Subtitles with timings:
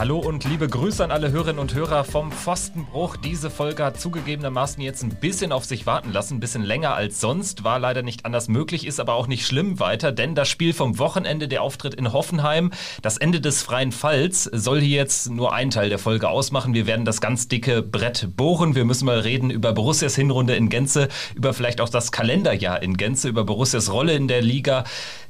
[0.00, 3.18] Hallo und liebe Grüße an alle Hörerinnen und Hörer vom Pfostenbruch.
[3.18, 7.20] Diese Folge hat zugegebenermaßen jetzt ein bisschen auf sich warten lassen, ein bisschen länger als
[7.20, 10.72] sonst, war leider nicht anders möglich, ist aber auch nicht schlimm weiter, denn das Spiel
[10.72, 15.52] vom Wochenende, der Auftritt in Hoffenheim, das Ende des freien Falls, soll hier jetzt nur
[15.52, 16.72] einen Teil der Folge ausmachen.
[16.72, 18.74] Wir werden das ganz dicke Brett bohren.
[18.74, 22.96] Wir müssen mal reden über Borussias Hinrunde in Gänze, über vielleicht auch das Kalenderjahr in
[22.96, 24.84] Gänze, über Borussias Rolle in der Liga,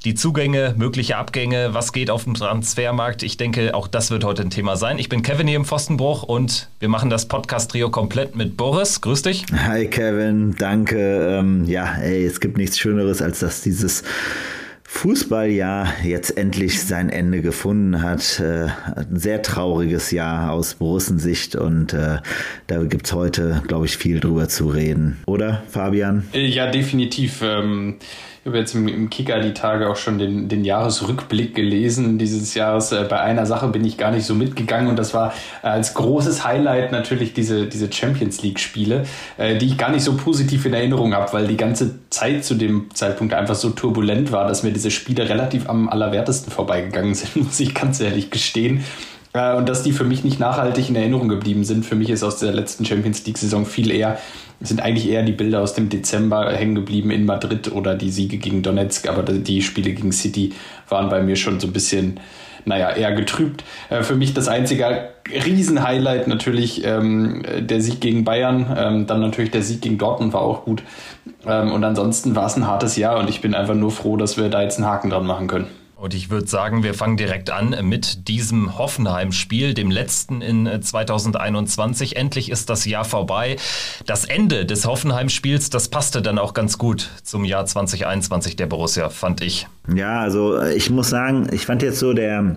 [0.05, 3.25] die Zugänge, mögliche Abgänge, was geht auf dem Transfermarkt.
[3.25, 4.99] Ich denke, auch das wird heute ein Thema sein.
[4.99, 9.01] Ich bin Kevin hier im Pfostenbruch und wir machen das Podcast-Trio komplett mit Boris.
[9.01, 9.45] Grüß dich.
[9.53, 11.39] Hi Kevin, danke.
[11.39, 14.03] Ähm, ja, ey, es gibt nichts Schöneres, als dass dieses
[14.85, 18.41] Fußballjahr jetzt endlich sein Ende gefunden hat.
[18.41, 22.19] Äh, ein sehr trauriges Jahr aus Borussensicht und äh,
[22.67, 25.19] da gibt es heute, glaube ich, viel drüber zu reden.
[25.27, 26.29] Oder, Fabian?
[26.33, 27.41] Ja, definitiv.
[27.43, 27.97] Ähm
[28.43, 32.55] ich habe jetzt im, im, Kicker die Tage auch schon den, den Jahresrückblick gelesen dieses
[32.55, 32.91] Jahres.
[32.91, 35.93] Äh, bei einer Sache bin ich gar nicht so mitgegangen und das war äh, als
[35.93, 39.05] großes Highlight natürlich diese, diese Champions League-Spiele,
[39.37, 42.55] äh, die ich gar nicht so positiv in Erinnerung habe, weil die ganze Zeit zu
[42.55, 47.37] dem Zeitpunkt einfach so turbulent war, dass mir diese Spiele relativ am allerwertesten vorbeigegangen sind,
[47.37, 48.85] muss ich ganz ehrlich gestehen.
[49.33, 51.87] Und dass die für mich nicht nachhaltig in Erinnerung geblieben sind.
[51.87, 54.19] Für mich ist aus der letzten Champions League-Saison viel eher
[54.61, 58.37] sind eigentlich eher die Bilder aus dem Dezember hängen geblieben in Madrid oder die Siege
[58.37, 60.53] gegen Donetsk, aber die Spiele gegen City
[60.89, 62.21] waren bei mir schon so ein bisschen,
[62.67, 63.65] naja, eher getrübt.
[63.89, 69.51] Äh, für mich das einzige Riesenhighlight natürlich ähm, der Sieg gegen Bayern, ähm, dann natürlich
[69.51, 70.83] der Sieg gegen Dortmund war auch gut.
[71.47, 74.37] Ähm, und ansonsten war es ein hartes Jahr und ich bin einfach nur froh, dass
[74.37, 75.80] wir da jetzt einen Haken dran machen können.
[76.01, 82.17] Und ich würde sagen, wir fangen direkt an mit diesem Hoffenheim-Spiel, dem letzten in 2021.
[82.17, 83.57] Äh, Endlich ist das Jahr vorbei.
[84.07, 89.11] Das Ende des Hoffenheim-Spiels, das passte dann auch ganz gut zum Jahr 2021 der Borussia,
[89.11, 89.69] fand ich.
[89.95, 92.57] Ja, also äh, ich muss sagen, ich fand jetzt so der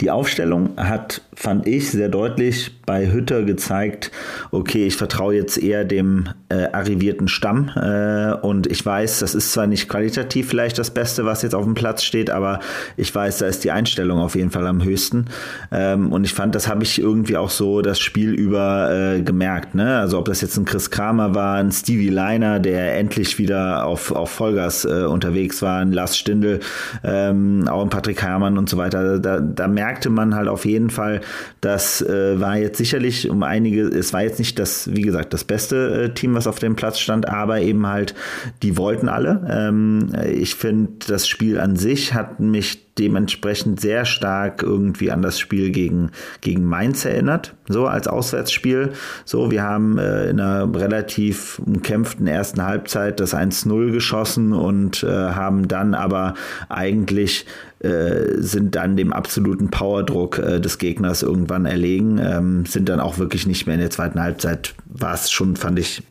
[0.00, 4.10] die Aufstellung hat, fand ich, sehr deutlich bei Hütter gezeigt,
[4.50, 9.52] okay, ich vertraue jetzt eher dem äh, arrivierten Stamm äh, und ich weiß, das ist
[9.52, 12.60] zwar nicht qualitativ vielleicht das Beste, was jetzt auf dem Platz steht, aber
[12.96, 15.26] ich weiß, da ist die Einstellung auf jeden Fall am höchsten
[15.70, 19.74] ähm, und ich fand, das habe ich irgendwie auch so das Spiel über äh, gemerkt,
[19.74, 19.98] ne?
[19.98, 24.12] also ob das jetzt ein Chris Kramer war, ein Stevie Leiner, der endlich wieder auf,
[24.12, 26.60] auf Vollgas äh, unterwegs war, ein Lars Stindl,
[27.04, 30.90] ähm, auch ein Patrick Herrmann und so weiter, da, da merkte man halt auf jeden
[30.90, 31.20] Fall,
[31.60, 35.44] das äh, war jetzt sicherlich um einige, es war jetzt nicht das, wie gesagt, das
[35.44, 38.14] beste äh, Team, was auf dem Platz stand, aber eben halt,
[38.62, 39.46] die wollten alle.
[39.48, 45.38] Ähm, ich finde, das Spiel an sich hat mich dementsprechend sehr stark irgendwie an das
[45.38, 46.10] Spiel gegen,
[46.40, 48.92] gegen Mainz erinnert, so als Auswärtsspiel.
[49.24, 55.08] So, wir haben äh, in einer relativ umkämpften ersten Halbzeit das 1-0 geschossen und äh,
[55.08, 56.34] haben dann aber
[56.68, 57.46] eigentlich
[57.82, 63.18] äh, sind dann dem absoluten Powerdruck äh, des Gegners irgendwann erlegen, ähm, sind dann auch
[63.18, 66.02] wirklich nicht mehr in der zweiten Halbzeit, war es schon, fand ich,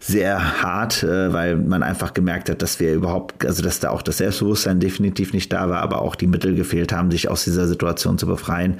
[0.00, 4.02] sehr hart, äh, weil man einfach gemerkt hat, dass wir überhaupt, also dass da auch
[4.02, 7.66] das Selbstbewusstsein definitiv nicht da war, aber auch die Mittel gefehlt haben, sich aus dieser
[7.66, 8.78] Situation zu befreien.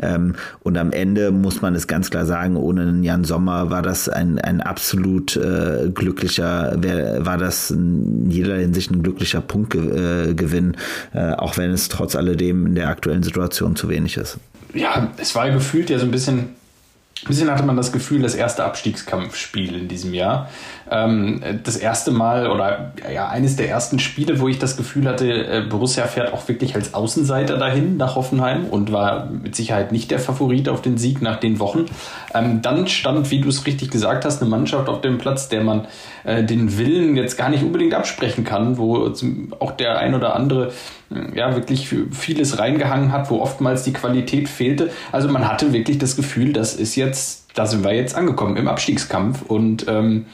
[0.00, 4.08] Ähm, und am Ende muss man es ganz klar sagen, ohne Jan Sommer war das
[4.08, 6.76] ein, ein absolut äh, glücklicher,
[7.18, 10.76] war das in jeder Hinsicht ein glücklicher Punktgewinn,
[11.14, 14.38] äh, auch wenn es trotz alledem in der aktuellen Situation zu wenig ist.
[14.74, 16.50] Ja, es war gefühlt ja so ein bisschen
[17.26, 20.50] bisschen hatte man das Gefühl, das erste Abstiegskampfspiel in diesem Jahr.
[20.90, 25.30] Ähm, das erste Mal oder ja, eines der ersten Spiele, wo ich das Gefühl hatte,
[25.30, 30.10] äh, Borussia fährt auch wirklich als Außenseiter dahin nach Hoffenheim und war mit Sicherheit nicht
[30.10, 31.86] der Favorit auf den Sieg nach den Wochen.
[32.34, 35.62] Ähm, dann stand, wie du es richtig gesagt hast, eine Mannschaft auf dem Platz, der
[35.62, 35.86] man
[36.24, 39.12] äh, den Willen jetzt gar nicht unbedingt absprechen kann, wo
[39.58, 40.72] auch der ein oder andere
[41.34, 44.90] ja, wirklich vieles reingehangen hat, wo oftmals die Qualität fehlte.
[45.12, 48.68] Also man hatte wirklich das Gefühl, das ist jetzt, da sind wir jetzt angekommen im
[48.68, 50.26] Abstiegskampf und ähm,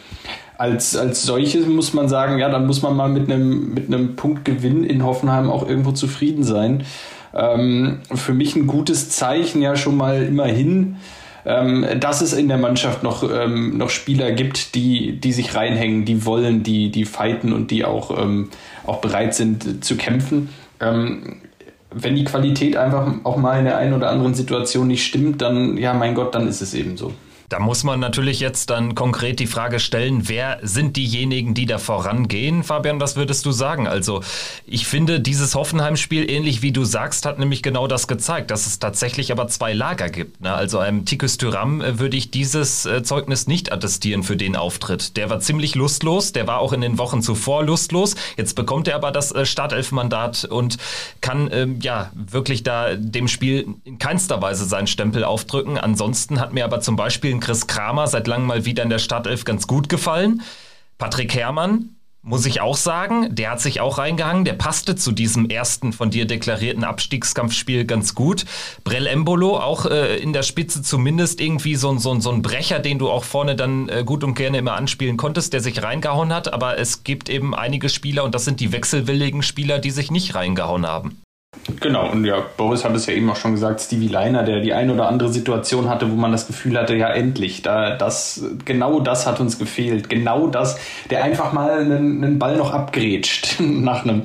[0.56, 4.16] als, als solches muss man sagen, ja, dann muss man mal mit einem, mit einem
[4.16, 6.84] Punktgewinn in Hoffenheim auch irgendwo zufrieden sein.
[7.34, 10.96] Ähm, für mich ein gutes Zeichen ja schon mal immerhin,
[11.44, 16.04] ähm, dass es in der Mannschaft noch, ähm, noch Spieler gibt, die, die sich reinhängen,
[16.04, 18.50] die wollen, die, die fighten und die auch, ähm,
[18.86, 20.48] auch bereit sind zu kämpfen
[20.80, 21.36] ähm,
[21.90, 25.76] wenn die Qualität einfach auch mal in der einen oder anderen Situation nicht stimmt, dann,
[25.76, 27.12] ja, mein Gott, dann ist es eben so.
[27.48, 31.78] Da muss man natürlich jetzt dann konkret die Frage stellen, wer sind diejenigen, die da
[31.78, 32.62] vorangehen?
[32.62, 33.86] Fabian, was würdest du sagen?
[33.86, 34.22] Also
[34.66, 38.78] ich finde, dieses Hoffenheim-Spiel, ähnlich wie du sagst, hat nämlich genau das gezeigt, dass es
[38.78, 40.40] tatsächlich aber zwei Lager gibt.
[40.40, 40.54] Ne?
[40.54, 45.16] Also einem Tikus Tyram äh, würde ich dieses äh, Zeugnis nicht attestieren für den Auftritt.
[45.16, 48.14] Der war ziemlich lustlos, der war auch in den Wochen zuvor lustlos.
[48.36, 50.78] Jetzt bekommt er aber das äh, Startelfmandat und
[51.20, 55.76] kann ähm, ja wirklich da dem Spiel in keinster Weise seinen Stempel aufdrücken.
[55.78, 58.98] Ansonsten hat mir aber zum Beispiel ein Chris Kramer seit langem mal wieder in der
[58.98, 60.42] Startelf ganz gut gefallen.
[60.98, 61.90] Patrick Herrmann,
[62.26, 64.46] muss ich auch sagen, der hat sich auch reingehangen.
[64.46, 68.46] Der passte zu diesem ersten von dir deklarierten Abstiegskampfspiel ganz gut.
[68.82, 72.98] Brell Embolo auch äh, in der Spitze zumindest irgendwie so, so, so ein Brecher, den
[72.98, 76.50] du auch vorne dann äh, gut und gerne immer anspielen konntest, der sich reingehauen hat.
[76.50, 80.34] Aber es gibt eben einige Spieler und das sind die wechselwilligen Spieler, die sich nicht
[80.34, 81.20] reingehauen haben.
[81.80, 84.72] Genau, und ja, Boris hat es ja eben auch schon gesagt, Stevie Leiner, der die
[84.72, 89.00] ein oder andere Situation hatte, wo man das Gefühl hatte, ja endlich, da, das, genau
[89.00, 90.08] das hat uns gefehlt.
[90.08, 90.78] Genau das,
[91.10, 94.22] der einfach mal einen, einen Ball noch abgrätscht nach einem,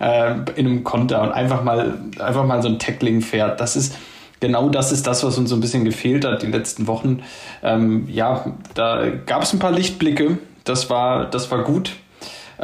[0.00, 3.60] äh, in einem Konter und einfach mal, einfach mal so ein Tackling fährt.
[3.60, 3.96] Das ist,
[4.40, 7.22] genau das ist das, was uns so ein bisschen gefehlt hat die letzten Wochen.
[7.62, 8.44] Ähm, ja,
[8.74, 10.38] da gab es ein paar Lichtblicke.
[10.64, 11.92] Das war, das war gut.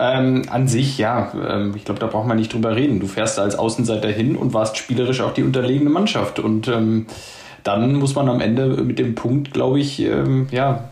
[0.00, 3.00] Ähm, an sich, ja, ähm, ich glaube, da braucht man nicht drüber reden.
[3.00, 6.38] Du fährst als Außenseiter hin und warst spielerisch auch die unterlegene Mannschaft.
[6.38, 7.06] Und ähm,
[7.64, 10.90] dann muss man am Ende mit dem Punkt, glaube ich, ähm, ja,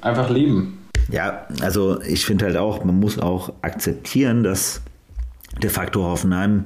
[0.00, 0.88] einfach leben.
[1.12, 4.80] Ja, also ich finde halt auch, man muss auch akzeptieren, dass
[5.62, 6.64] der Faktor Hoffenheim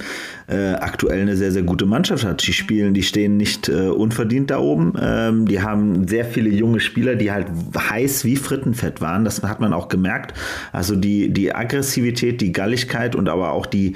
[0.49, 2.47] äh, aktuell eine sehr, sehr gute Mannschaft hat.
[2.47, 4.95] Die spielen, die stehen nicht äh, unverdient da oben.
[5.01, 7.47] Ähm, die haben sehr viele junge Spieler, die halt
[7.77, 9.25] heiß wie Frittenfett waren.
[9.25, 10.37] Das hat man auch gemerkt.
[10.73, 13.95] Also die, die Aggressivität, die Galligkeit und aber auch die,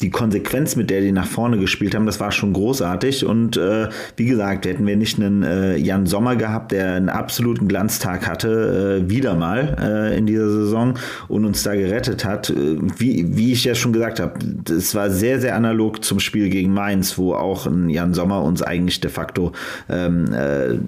[0.00, 3.26] die Konsequenz, mit der die nach vorne gespielt haben, das war schon großartig.
[3.26, 7.66] Und äh, wie gesagt, hätten wir nicht einen äh, Jan Sommer gehabt, der einen absoluten
[7.66, 10.94] Glanztag hatte, äh, wieder mal äh, in dieser Saison
[11.26, 12.50] und uns da gerettet hat.
[12.50, 14.38] Äh, wie, wie ich ja schon gesagt habe,
[14.70, 18.62] es war sehr, sehr analog zum Spiel gegen Mainz, wo auch ein Jan Sommer uns
[18.62, 19.52] eigentlich de facto
[19.88, 20.78] ähm, äh,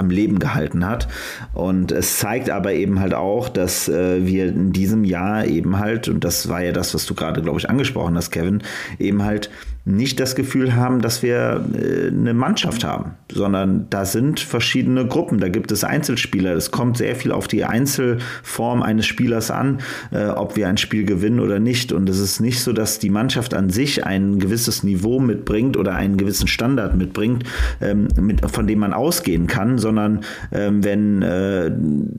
[0.00, 1.06] am Leben gehalten hat.
[1.54, 6.08] Und es zeigt aber eben halt auch, dass äh, wir in diesem Jahr eben halt,
[6.08, 8.62] und das war ja das, was du gerade, glaube ich, angesprochen hast, Kevin,
[8.98, 9.50] eben halt
[9.90, 15.38] nicht das Gefühl haben, dass wir äh, eine Mannschaft haben, sondern da sind verschiedene Gruppen,
[15.38, 16.54] da gibt es Einzelspieler.
[16.54, 19.78] Es kommt sehr viel auf die Einzelform eines Spielers an,
[20.12, 21.92] äh, ob wir ein Spiel gewinnen oder nicht.
[21.92, 25.94] Und es ist nicht so, dass die Mannschaft an sich ein gewisses Niveau mitbringt oder
[25.94, 27.44] einen gewissen Standard mitbringt,
[27.80, 28.08] ähm,
[28.52, 30.20] von dem man ausgehen kann, sondern
[30.52, 31.70] ähm, wenn äh,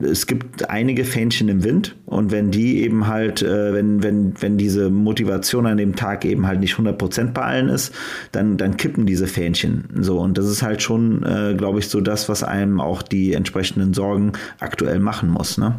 [0.04, 4.90] es gibt einige Fähnchen im Wind und wenn die eben halt, wenn, wenn, wenn diese
[4.90, 7.94] Motivation an dem Tag eben halt nicht 100% bei allen ist,
[8.32, 9.84] dann, dann kippen diese Fähnchen.
[10.00, 13.34] So, und das ist halt schon, äh, glaube ich, so das, was einem auch die
[13.34, 15.58] entsprechenden Sorgen aktuell machen muss.
[15.58, 15.76] Ne?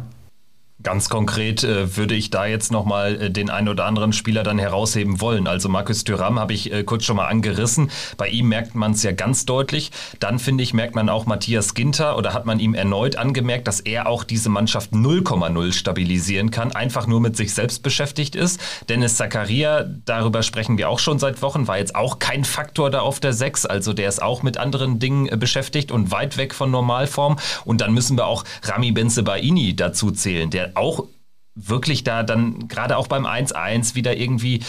[0.84, 4.58] Ganz konkret äh, würde ich da jetzt nochmal äh, den einen oder anderen Spieler dann
[4.58, 5.46] herausheben wollen.
[5.46, 7.90] Also Markus Thüram habe ich äh, kurz schon mal angerissen.
[8.18, 9.92] Bei ihm merkt man es ja ganz deutlich.
[10.20, 13.80] Dann finde ich, merkt man auch Matthias Ginter oder hat man ihm erneut angemerkt, dass
[13.80, 18.60] er auch diese Mannschaft 0,0 stabilisieren kann, einfach nur mit sich selbst beschäftigt ist.
[18.90, 23.00] Dennis Zakaria, darüber sprechen wir auch schon seit Wochen, war jetzt auch kein Faktor da
[23.00, 23.64] auf der 6.
[23.64, 27.38] Also der ist auch mit anderen Dingen äh, beschäftigt und weit weg von Normalform.
[27.64, 31.06] Und dann müssen wir auch Rami Benzebaini dazu zählen, der auch
[31.54, 34.62] wirklich da dann gerade auch beim 1-1 wieder irgendwie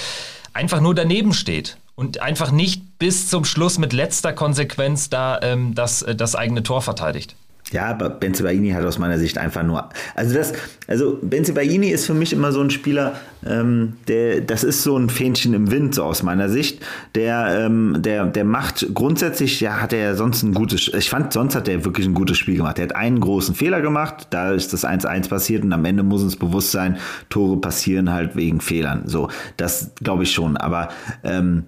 [0.53, 5.73] einfach nur daneben steht und einfach nicht bis zum Schluss mit letzter Konsequenz da ähm,
[5.73, 7.35] das, äh, das eigene Tor verteidigt.
[7.71, 9.89] Ja, aber Benzebaini hat aus meiner Sicht einfach nur.
[10.13, 10.53] Also das,
[10.87, 15.09] also Benzebaini ist für mich immer so ein Spieler, ähm, der, das ist so ein
[15.09, 16.85] Fähnchen im Wind, so aus meiner Sicht.
[17.15, 21.55] Der, ähm, der, der macht grundsätzlich, ja, hat er sonst ein gutes, ich fand, sonst
[21.55, 22.77] hat er wirklich ein gutes Spiel gemacht.
[22.77, 26.21] Er hat einen großen Fehler gemacht, da ist das 1-1 passiert und am Ende muss
[26.21, 26.97] uns bewusst sein,
[27.29, 29.03] Tore passieren halt wegen Fehlern.
[29.07, 30.55] So, das glaube ich schon.
[30.55, 30.89] Aber
[31.23, 31.63] ähm,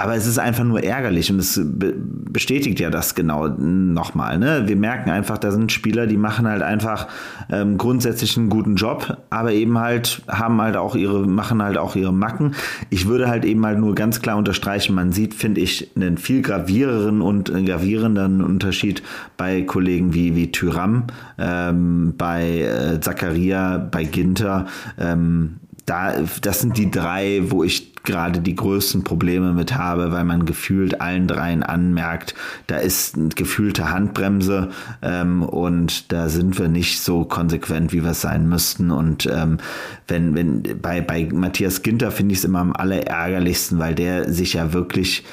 [0.00, 4.38] aber es ist einfach nur ärgerlich und es bestätigt ja das genau nochmal.
[4.38, 4.62] Ne?
[4.66, 7.08] Wir merken einfach, da sind Spieler, die machen halt einfach
[7.50, 11.96] ähm, grundsätzlich einen guten Job, aber eben halt haben halt auch ihre, machen halt auch
[11.96, 12.54] ihre Macken.
[12.90, 16.42] Ich würde halt eben halt nur ganz klar unterstreichen, man sieht, finde ich, einen viel
[16.42, 19.02] graviereren und gravierenden Unterschied
[19.36, 25.56] bei Kollegen wie, wie Tyram, ähm, bei äh, Zakaria, bei Ginter, ähm,
[25.88, 30.46] da, das sind die drei, wo ich gerade die größten Probleme mit habe, weil man
[30.46, 32.34] gefühlt allen dreien anmerkt,
[32.66, 34.70] da ist eine gefühlte Handbremse
[35.02, 38.90] ähm, und da sind wir nicht so konsequent, wie wir es sein müssten.
[38.90, 39.58] Und ähm,
[40.06, 44.54] wenn, wenn bei, bei Matthias Ginter finde ich es immer am allerärgerlichsten, weil der sich
[44.54, 45.24] ja wirklich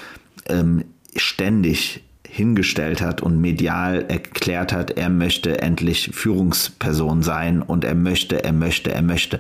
[0.50, 0.84] ähm,
[1.16, 8.44] ständig hingestellt hat und medial erklärt hat, er möchte endlich Führungsperson sein und er möchte,
[8.44, 9.40] er möchte, er möchte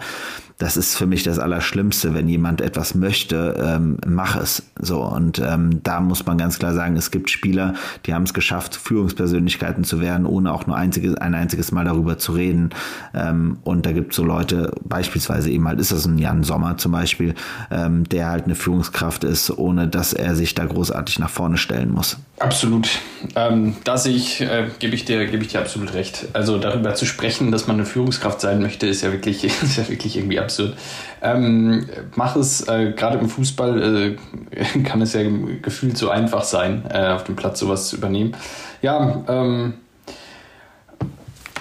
[0.57, 4.63] das ist für mich das Allerschlimmste, wenn jemand etwas möchte, ähm, mach es.
[4.79, 7.73] So und ähm, da muss man ganz klar sagen, es gibt Spieler,
[8.05, 12.17] die haben es geschafft, Führungspersönlichkeiten zu werden, ohne auch nur einziges, ein einziges Mal darüber
[12.17, 12.69] zu reden.
[13.13, 16.77] Ähm, und da gibt es so Leute, beispielsweise eben halt ist das ein Jan Sommer
[16.77, 17.35] zum Beispiel,
[17.69, 21.91] ähm, der halt eine Führungskraft ist, ohne dass er sich da großartig nach vorne stellen
[21.91, 22.17] muss.
[22.39, 22.89] Absolut.
[23.35, 26.27] Ähm, da sehe ich, äh, gebe ich dir, ich dir absolut recht.
[26.33, 29.87] Also darüber zu sprechen, dass man eine Führungskraft sein möchte, ist ja wirklich, ist ja
[29.87, 30.75] wirklich irgendwie absurd.
[31.21, 34.15] Ähm, mach es, äh, gerade im Fußball
[34.51, 35.21] äh, kann es ja
[35.61, 38.35] gefühlt so einfach sein, äh, auf dem Platz sowas zu übernehmen.
[38.81, 39.73] Ja, ähm,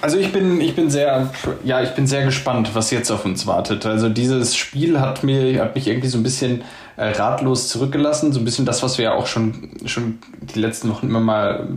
[0.05, 1.31] also ich bin, ich bin sehr,
[1.65, 3.87] ja, ich bin sehr gespannt, was jetzt auf uns wartet.
[3.87, 6.63] Also dieses Spiel hat mir, hat mich irgendwie so ein bisschen
[6.97, 8.33] äh, ratlos zurückgelassen.
[8.33, 11.69] So ein bisschen das, was wir ja auch schon, schon die letzten Wochen immer mal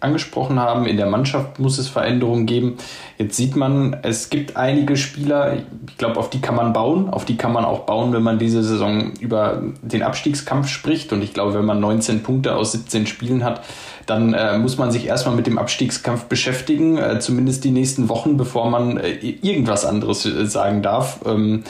[0.00, 0.86] angesprochen haben.
[0.86, 2.76] In der Mannschaft muss es Veränderungen geben.
[3.18, 5.54] Jetzt sieht man, es gibt einige Spieler,
[5.88, 7.08] ich glaube, auf die kann man bauen.
[7.08, 11.12] Auf die kann man auch bauen, wenn man diese Saison über den Abstiegskampf spricht.
[11.12, 13.62] Und ich glaube, wenn man 19 Punkte aus 17 Spielen hat,
[14.04, 18.36] dann äh, muss man sich erstmal mit dem Abstiegskampf beschäftigen, äh, zumindest die nächsten Wochen,
[18.36, 21.20] bevor man äh, irgendwas anderes äh, sagen darf.
[21.26, 21.64] Ähm,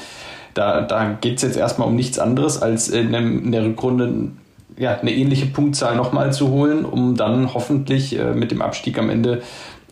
[0.57, 4.31] da da geht es jetzt erstmal um nichts anderes, als in, dem, in der Rückrunde
[4.79, 9.11] ja, eine ähnliche Punktzahl nochmal zu holen, um dann hoffentlich äh, mit dem Abstieg am
[9.11, 9.43] Ende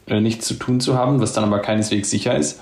[0.06, 2.60] äh, nichts zu tun zu haben, was dann aber keineswegs sicher ist.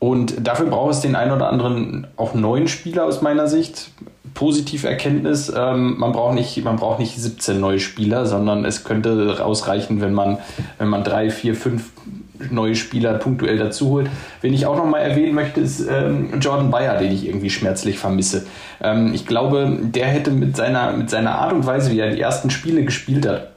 [0.00, 3.90] Und dafür braucht es den einen oder anderen auch neuen Spieler aus meiner Sicht.
[4.34, 9.44] Positive Erkenntnis, ähm, man, braucht nicht, man braucht nicht 17 neue Spieler, sondern es könnte
[9.44, 10.38] ausreichen, wenn man,
[10.78, 11.90] wenn man drei, vier, fünf
[12.50, 14.10] neue Spieler punktuell dazu holt.
[14.40, 17.98] Wen ich auch noch mal erwähnen möchte, ist ähm, Jordan Bayer, den ich irgendwie schmerzlich
[17.98, 18.46] vermisse.
[18.82, 22.20] Ähm, ich glaube, der hätte mit seiner, mit seiner Art und Weise, wie er die
[22.20, 23.48] ersten Spiele gespielt hat,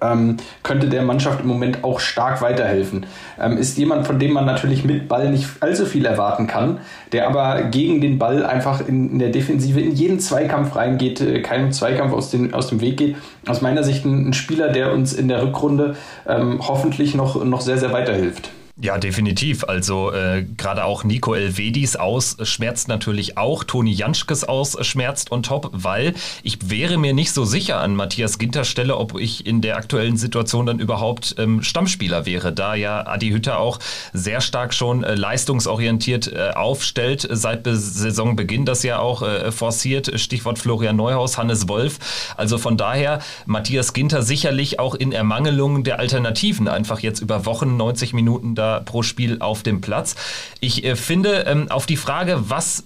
[0.00, 3.06] ähm, könnte der Mannschaft im Moment auch stark weiterhelfen.
[3.40, 6.78] Ähm, ist jemand, von dem man natürlich mit Ball nicht allzu viel erwarten kann,
[7.12, 11.40] der aber gegen den Ball einfach in, in der Defensive in jeden Zweikampf reingeht, äh,
[11.40, 13.16] keinem Zweikampf aus, den, aus dem Weg geht.
[13.46, 15.96] Aus meiner Sicht ein, ein Spieler, der uns in der Rückrunde
[16.26, 18.50] ähm, hoffentlich noch, noch sehr, sehr weiterhilft.
[18.82, 19.62] Ja, definitiv.
[19.62, 23.62] Also äh, gerade auch Nico Elvedis aus schmerzt natürlich auch.
[23.62, 28.38] Toni Janschkes aus schmerzt on top, weil ich wäre mir nicht so sicher an Matthias
[28.38, 33.06] Ginter Stelle, ob ich in der aktuellen Situation dann überhaupt ähm, Stammspieler wäre, da ja
[33.06, 33.78] Adi Hütter auch
[34.12, 40.18] sehr stark schon äh, leistungsorientiert äh, aufstellt, seit Be Saisonbeginn das ja auch äh, forciert.
[40.18, 42.00] Stichwort Florian Neuhaus, Hannes Wolf.
[42.36, 47.76] Also von daher Matthias Ginter sicherlich auch in Ermangelung der Alternativen einfach jetzt über Wochen
[47.76, 50.16] 90 Minuten da pro Spiel auf dem Platz.
[50.60, 52.84] Ich äh, finde, ähm, auf die Frage, was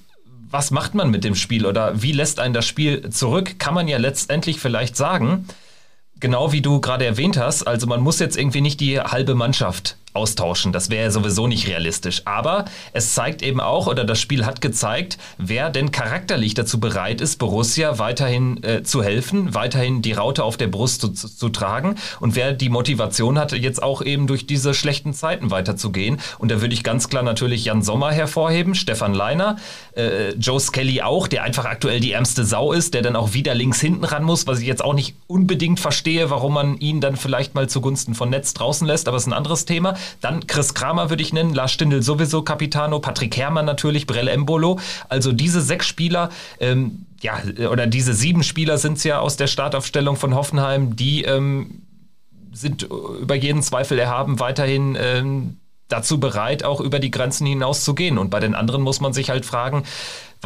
[0.49, 3.89] was macht man mit dem Spiel oder wie lässt einen das Spiel zurück, kann man
[3.89, 5.47] ja letztendlich vielleicht sagen,
[6.21, 9.97] genau wie du gerade erwähnt hast, also man muss jetzt irgendwie nicht die halbe Mannschaft
[10.17, 10.73] austauschen.
[10.73, 12.23] Das wäre sowieso nicht realistisch.
[12.25, 17.21] Aber es zeigt eben auch, oder das Spiel hat gezeigt, wer denn charakterlich dazu bereit
[17.21, 21.49] ist, Borussia weiterhin äh, zu helfen, weiterhin die Raute auf der Brust zu, zu, zu,
[21.51, 26.19] tragen und wer die Motivation hat, jetzt auch eben durch diese schlechten Zeiten weiterzugehen.
[26.39, 29.57] Und da würde ich ganz klar natürlich Jan Sommer hervorheben, Stefan Leiner,
[29.97, 33.55] äh, Joe Skelly auch, der einfach aktuell die ärmste Sau ist, der dann auch wieder
[33.55, 37.17] links hinten ran muss, was ich jetzt auch nicht unbedingt verstehe, warum man ihn dann
[37.17, 39.97] vielleicht mal zugunsten von Netz draußen lässt, aber es ist ein anderes Thema.
[40.21, 44.79] Dann Chris Kramer würde ich nennen, Lars Stindl sowieso Capitano, Patrick Herrmann natürlich, Brell Embolo.
[45.09, 49.47] Also diese sechs Spieler, ähm, ja, oder diese sieben Spieler sind es ja aus der
[49.47, 51.83] Startaufstellung von Hoffenheim, die ähm,
[52.53, 55.57] sind über jeden Zweifel erhaben, weiterhin ähm,
[55.89, 58.19] dazu bereit, auch über die Grenzen hinaus zu gehen.
[58.19, 59.85] Und bei den anderen muss man sich halt fragen,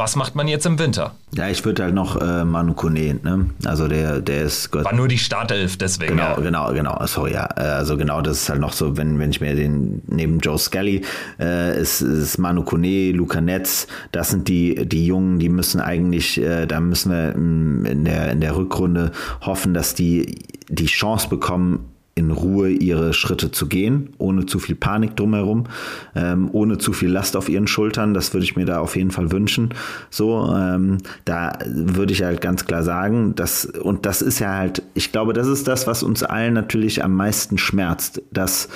[0.01, 1.13] was macht man jetzt im Winter?
[1.35, 3.51] Ja, ich würde halt noch äh, Manu Kone, ne?
[3.65, 4.83] Also der, der ist Gott.
[4.83, 6.17] War nur die Startelf, deswegen.
[6.17, 6.39] Genau, ja.
[6.39, 7.05] genau, genau.
[7.05, 7.47] Sorry, ja.
[7.55, 10.57] Äh, also genau, das ist halt noch so, wenn, wenn ich mir den neben Joe
[10.57, 11.03] Skelly
[11.39, 16.41] äh, ist, ist Manu Kone, Luca Netz, das sind die, die Jungen, die müssen eigentlich,
[16.41, 21.90] äh, da müssen wir in der, in der Rückrunde hoffen, dass die die Chance bekommen,
[22.13, 25.65] in Ruhe ihre Schritte zu gehen, ohne zu viel Panik drumherum,
[26.13, 28.13] ähm, ohne zu viel Last auf ihren Schultern.
[28.13, 29.69] Das würde ich mir da auf jeden Fall wünschen.
[30.09, 34.83] So, ähm, da würde ich halt ganz klar sagen, dass, und das ist ja halt,
[34.93, 38.67] ich glaube, das ist das, was uns allen natürlich am meisten schmerzt, dass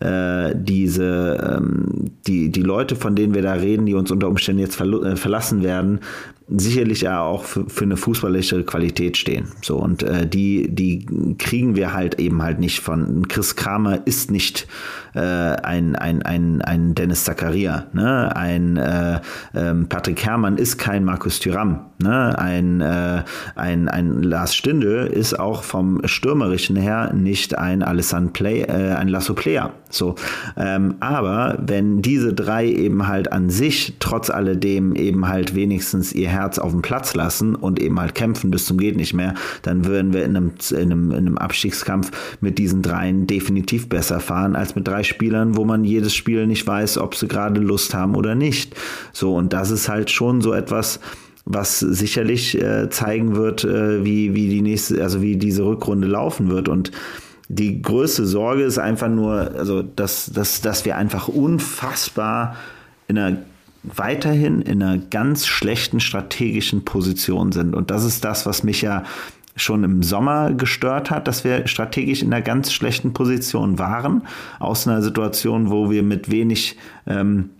[0.00, 4.60] äh, diese, ähm, die, die Leute, von denen wir da reden, die uns unter Umständen
[4.60, 6.00] jetzt äh, verlassen werden,
[6.56, 9.52] sicherlich ja auch für, für eine fußballische Qualität stehen.
[9.62, 11.06] So und äh, die die
[11.38, 14.66] kriegen wir halt eben halt nicht von Chris Kramer ist nicht
[15.14, 18.34] äh, ein, ein, ein, ein Dennis Zakaria, ne?
[18.34, 19.20] ein äh,
[19.54, 21.86] ähm, Patrick Herrmann ist kein Markus Thüram.
[22.02, 22.38] Ne?
[22.38, 23.22] Ein, äh,
[23.56, 29.08] ein, ein Lars Stindl ist auch vom Stürmerischen her nicht ein Alessandro Play, äh, ein
[29.08, 29.72] Lasso Player.
[29.90, 30.14] So,
[30.56, 36.28] ähm, aber wenn diese drei eben halt an sich trotz alledem eben halt wenigstens ihr
[36.28, 39.84] Herz auf dem Platz lassen und eben halt kämpfen bis zum geht nicht mehr, dann
[39.84, 44.54] würden wir in einem, in einem, in einem Abstiegskampf mit diesen dreien definitiv besser fahren
[44.54, 48.14] als mit drei Spielern, wo man jedes Spiel nicht weiß, ob sie gerade Lust haben
[48.14, 48.74] oder nicht.
[49.12, 51.00] So, und das ist halt schon so etwas,
[51.44, 56.48] was sicherlich äh, zeigen wird, äh, wie, wie die nächste, also wie diese Rückrunde laufen
[56.48, 56.68] wird.
[56.68, 56.92] Und
[57.48, 62.56] die größte Sorge ist einfach nur, also dass, dass, dass wir einfach unfassbar
[63.08, 63.38] in einer
[63.82, 67.74] weiterhin in einer ganz schlechten strategischen Position sind.
[67.74, 69.04] Und das ist das, was mich ja
[69.56, 74.22] schon im Sommer gestört hat, dass wir strategisch in einer ganz schlechten Position waren,
[74.58, 76.76] aus einer Situation, wo wir mit wenig
[77.06, 77.50] ähm,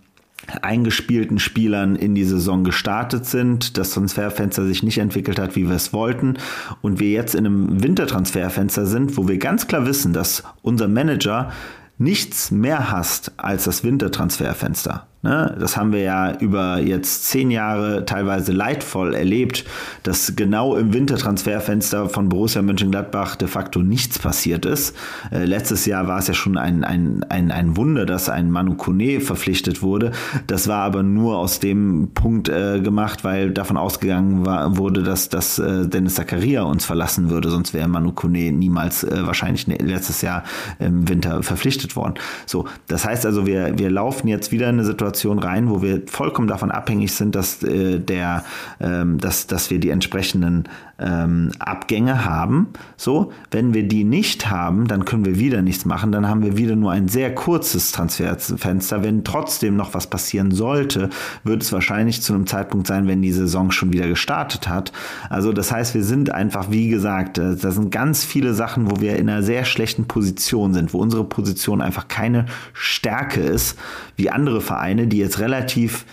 [0.61, 5.75] eingespielten Spielern in die Saison gestartet sind, das Transferfenster sich nicht entwickelt hat, wie wir
[5.75, 6.37] es wollten
[6.81, 11.51] und wir jetzt in einem Wintertransferfenster sind, wo wir ganz klar wissen, dass unser Manager
[11.97, 15.07] nichts mehr hasst als das Wintertransferfenster.
[15.23, 15.55] Ne?
[15.59, 19.65] Das haben wir ja über jetzt zehn Jahre teilweise leidvoll erlebt,
[20.01, 24.95] dass genau im Wintertransferfenster von Borussia Mönchengladbach de facto nichts passiert ist.
[25.31, 28.73] Äh, letztes Jahr war es ja schon ein, ein, ein, ein Wunder, dass ein Manu
[28.73, 30.11] Kone verpflichtet wurde.
[30.47, 35.29] Das war aber nur aus dem Punkt äh, gemacht, weil davon ausgegangen war, wurde, dass,
[35.29, 37.51] dass äh, Dennis Zakaria uns verlassen würde.
[37.51, 40.43] Sonst wäre Manu Kone niemals äh, wahrscheinlich ne, letztes Jahr
[40.79, 42.15] im Winter verpflichtet worden.
[42.47, 45.81] So, das heißt also, wir, wir laufen jetzt wieder in eine Situation, Situation rein, wo
[45.81, 48.43] wir vollkommen davon abhängig sind, dass äh, der,
[48.79, 50.63] ähm, dass, dass wir die entsprechenden
[51.01, 52.67] ähm, Abgänge haben.
[52.95, 56.11] So, wenn wir die nicht haben, dann können wir wieder nichts machen.
[56.11, 59.03] Dann haben wir wieder nur ein sehr kurzes Transferfenster.
[59.03, 61.09] Wenn trotzdem noch was passieren sollte,
[61.43, 64.91] wird es wahrscheinlich zu einem Zeitpunkt sein, wenn die Saison schon wieder gestartet hat.
[65.29, 69.01] Also das heißt, wir sind einfach, wie gesagt, äh, da sind ganz viele Sachen, wo
[69.01, 73.77] wir in einer sehr schlechten Position sind, wo unsere Position einfach keine Stärke ist,
[74.15, 76.05] wie andere Vereine, die jetzt relativ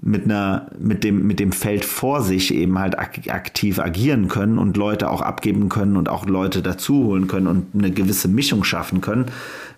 [0.00, 4.76] mit einer mit dem mit dem Feld vor sich eben halt aktiv agieren können und
[4.76, 9.00] Leute auch abgeben können und auch Leute dazu holen können und eine gewisse Mischung schaffen
[9.00, 9.26] können,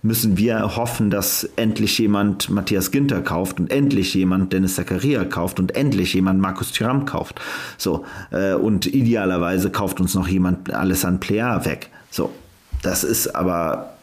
[0.02, 5.60] müssen wir hoffen, dass endlich jemand Matthias Ginter kauft und endlich jemand Dennis Zakaria kauft
[5.60, 7.40] und endlich jemand Markus Thuram kauft.
[7.76, 11.90] So äh, und idealerweise kauft uns noch jemand Alessandro Plea weg.
[12.10, 12.30] So,
[12.82, 13.97] das ist aber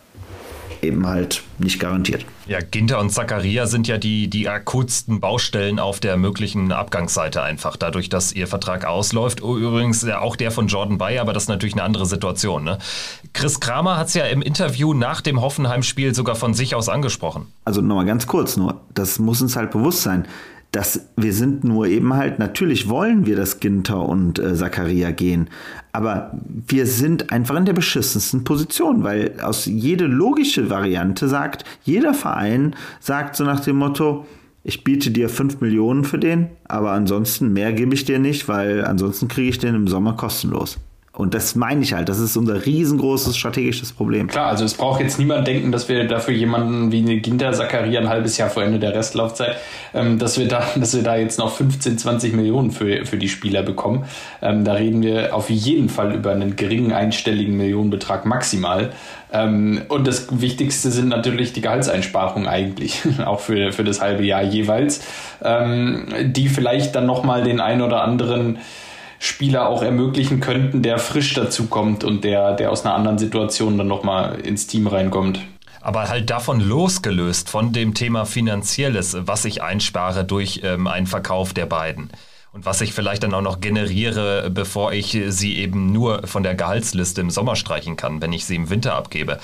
[0.86, 2.26] eben halt nicht garantiert.
[2.48, 7.76] Ja, Ginter und Zakaria sind ja die, die akutsten Baustellen auf der möglichen Abgangsseite einfach,
[7.76, 9.42] dadurch, dass ihr Vertrag ausläuft.
[9.42, 12.64] Oh, übrigens ja auch der von Jordan Bayer, aber das ist natürlich eine andere Situation.
[12.64, 12.78] Ne?
[13.34, 17.48] Chris Kramer hat es ja im Interview nach dem Hoffenheim-Spiel sogar von sich aus angesprochen.
[17.64, 20.28] Also nochmal ganz kurz nur, das muss uns halt bewusst sein
[20.76, 25.50] dass wir sind nur eben halt, natürlich wollen wir, dass Ginter und äh, Zakaria gehen,
[25.94, 32.14] aber wir sind einfach in der beschissensten Position, weil aus jede logische Variante sagt, jeder
[32.14, 34.26] Verein sagt so nach dem Motto,
[34.64, 38.84] ich biete dir 5 Millionen für den, aber ansonsten mehr gebe ich dir nicht, weil
[38.84, 40.78] ansonsten kriege ich den im Sommer kostenlos.
[41.16, 44.28] Und das meine ich halt, das ist unser riesengroßes strategisches Problem.
[44.28, 48.02] Klar, also es braucht jetzt niemand denken, dass wir dafür jemanden wie eine Ginter Zakaria
[48.02, 49.56] ein halbes Jahr vor Ende der Restlaufzeit,
[49.94, 53.30] ähm, dass wir da, dass wir da jetzt noch 15, 20 Millionen für, für die
[53.30, 54.06] Spieler bekommen.
[54.42, 58.92] Ähm, da reden wir auf jeden Fall über einen geringen einstelligen Millionenbetrag maximal.
[59.32, 64.44] Ähm, und das Wichtigste sind natürlich die Gehaltseinsparungen eigentlich, auch für, für das halbe Jahr
[64.44, 65.02] jeweils,
[65.42, 68.60] ähm, die vielleicht dann nochmal den ein oder anderen
[69.20, 73.88] Spieler auch ermöglichen könnten, der frisch dazukommt und der, der aus einer anderen Situation dann
[73.88, 75.40] nochmal ins Team reinkommt.
[75.82, 81.54] Aber halt davon losgelöst, von dem Thema Finanzielles, was ich einspare durch ähm, einen Verkauf
[81.54, 82.10] der beiden.
[82.52, 86.56] Und was ich vielleicht dann auch noch generiere, bevor ich sie eben nur von der
[86.56, 89.40] Gehaltsliste im Sommer streichen kann, wenn ich sie im Winter abgebe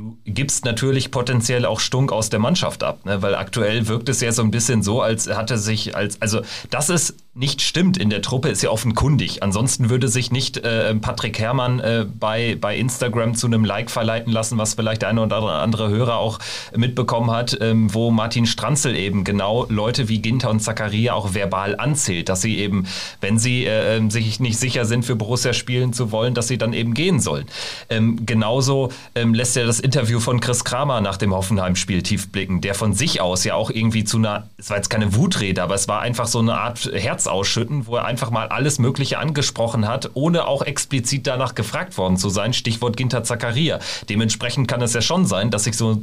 [0.00, 3.20] du gibst natürlich potenziell auch Stunk aus der Mannschaft ab, ne?
[3.20, 6.88] weil aktuell wirkt es ja so ein bisschen so, als hatte sich als, also dass
[6.88, 9.42] es nicht stimmt in der Truppe, ist ja offenkundig.
[9.42, 14.32] Ansonsten würde sich nicht äh, Patrick Herrmann äh, bei, bei Instagram zu einem Like verleiten
[14.32, 16.40] lassen, was vielleicht der eine oder andere Hörer auch
[16.74, 21.76] mitbekommen hat, ähm, wo Martin Stranzel eben genau Leute wie Ginter und Zakaria auch verbal
[21.78, 22.86] anzählt, dass sie eben,
[23.20, 26.58] wenn sie äh, ähm, sich nicht sicher sind, für Borussia spielen zu wollen, dass sie
[26.58, 27.46] dann eben gehen sollen.
[27.90, 32.60] Ähm, genauso ähm, lässt er das Interview von Chris Kramer nach dem Hoffenheim-Spiel tief blicken,
[32.60, 35.74] der von sich aus ja auch irgendwie zu einer, es war jetzt keine Wutrede, aber
[35.74, 40.12] es war einfach so eine Art Herzausschütten, wo er einfach mal alles Mögliche angesprochen hat,
[40.14, 42.52] ohne auch explizit danach gefragt worden zu sein.
[42.52, 43.80] Stichwort Ginter Zakaria.
[44.08, 46.00] Dementsprechend kann es ja schon sein, dass sich so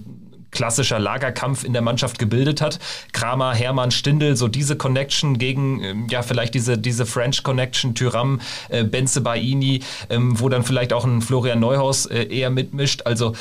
[0.52, 2.80] klassischer Lagerkampf in der Mannschaft gebildet hat.
[3.13, 8.41] Kramer, Hermann, Stindl, so diese Connection gegen, ähm, ja, vielleicht diese, diese French Connection, Tyram,
[8.67, 13.04] äh, Benze Baini, ähm, wo dann vielleicht auch ein Florian Neuhaus äh, eher mitmischt.
[13.06, 13.34] Also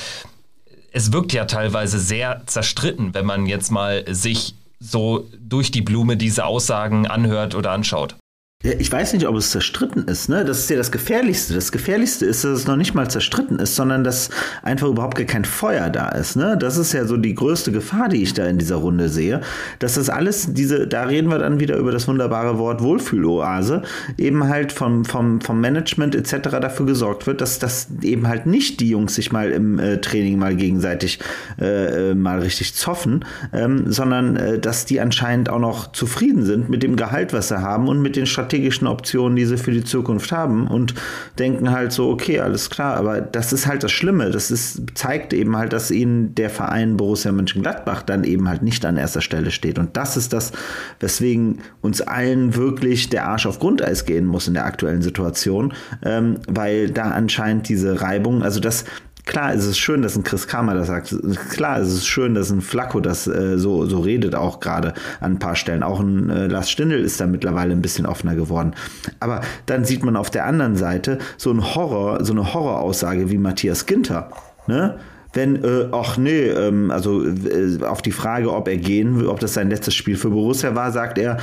[0.96, 6.16] es wirkt ja teilweise sehr zerstritten, wenn man jetzt mal sich so durch die Blume
[6.16, 8.16] diese Aussagen anhört oder anschaut.
[8.62, 10.30] Ja, ich weiß nicht, ob es zerstritten ist.
[10.30, 10.42] Ne?
[10.44, 11.54] Das ist ja das Gefährlichste.
[11.54, 14.30] Das Gefährlichste ist, dass es noch nicht mal zerstritten ist, sondern dass
[14.62, 16.36] einfach überhaupt gar kein Feuer da ist.
[16.36, 16.56] Ne?
[16.58, 19.42] Das ist ja so die größte Gefahr, die ich da in dieser Runde sehe.
[19.78, 23.82] Dass das alles, diese, da reden wir dann wieder über das wunderbare Wort Wohlfühloase,
[24.16, 26.48] eben halt vom, vom, vom Management etc.
[26.58, 30.38] dafür gesorgt wird, dass das eben halt nicht die Jungs sich mal im äh, Training
[30.38, 31.20] mal gegenseitig
[31.60, 36.70] äh, äh mal richtig zoffen, ähm, sondern äh, dass die anscheinend auch noch zufrieden sind
[36.70, 39.72] mit dem Gehalt, was sie haben und mit den Strategien strategischen Optionen, die sie für
[39.72, 40.94] die Zukunft haben und
[41.38, 44.30] denken halt so, okay, alles klar, aber das ist halt das Schlimme.
[44.30, 48.84] Das ist, zeigt eben halt, dass ihnen der Verein Borussia Mönchengladbach dann eben halt nicht
[48.84, 49.78] an erster Stelle steht.
[49.78, 50.52] Und das ist das,
[51.00, 56.36] weswegen uns allen wirklich der Arsch auf Grundeis gehen muss in der aktuellen Situation, ähm,
[56.46, 58.84] weil da anscheinend diese Reibung, also das,
[59.26, 61.14] Klar ist es schön, dass ein Chris Kramer das sagt.
[61.50, 65.32] Klar ist es schön, dass ein Flacco das äh, so, so redet, auch gerade an
[65.32, 65.82] ein paar Stellen.
[65.82, 68.74] Auch ein äh, Lars Stindl ist da mittlerweile ein bisschen offener geworden.
[69.18, 73.38] Aber dann sieht man auf der anderen Seite so ein Horror, so eine Horroraussage wie
[73.38, 74.30] Matthias Ginter.
[74.68, 74.98] Ne?
[75.36, 79.38] wenn, äh, ach nee, ähm, also äh, auf die Frage, ob er gehen will, ob
[79.38, 81.36] das sein letztes Spiel für Borussia war, sagt er,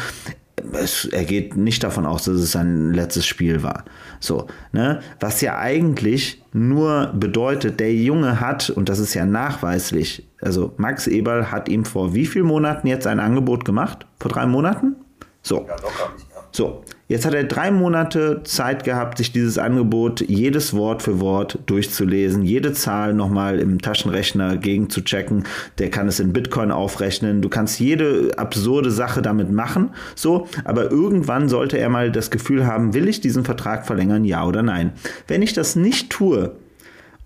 [0.73, 3.84] es, er geht nicht davon aus, dass es sein letztes Spiel war.
[4.19, 5.02] So, ne?
[5.19, 11.08] Was ja eigentlich nur bedeutet, der Junge hat, und das ist ja nachweislich, also Max
[11.08, 14.06] Eberl hat ihm vor wie vielen Monaten jetzt ein Angebot gemacht?
[14.19, 14.95] Vor drei Monaten?
[15.41, 15.65] So.
[15.67, 16.13] Ja, locker.
[16.52, 21.60] So, Jetzt hat er drei Monate Zeit gehabt, sich dieses Angebot jedes Wort für Wort
[21.67, 25.43] durchzulesen, jede Zahl nochmal im Taschenrechner gegen zu checken.
[25.78, 27.43] Der kann es in Bitcoin aufrechnen.
[27.43, 29.91] Du kannst jede absurde Sache damit machen.
[30.15, 34.43] So, aber irgendwann sollte er mal das Gefühl haben, will ich diesen Vertrag verlängern, ja
[34.47, 34.93] oder nein?
[35.28, 36.56] Wenn ich das nicht tue,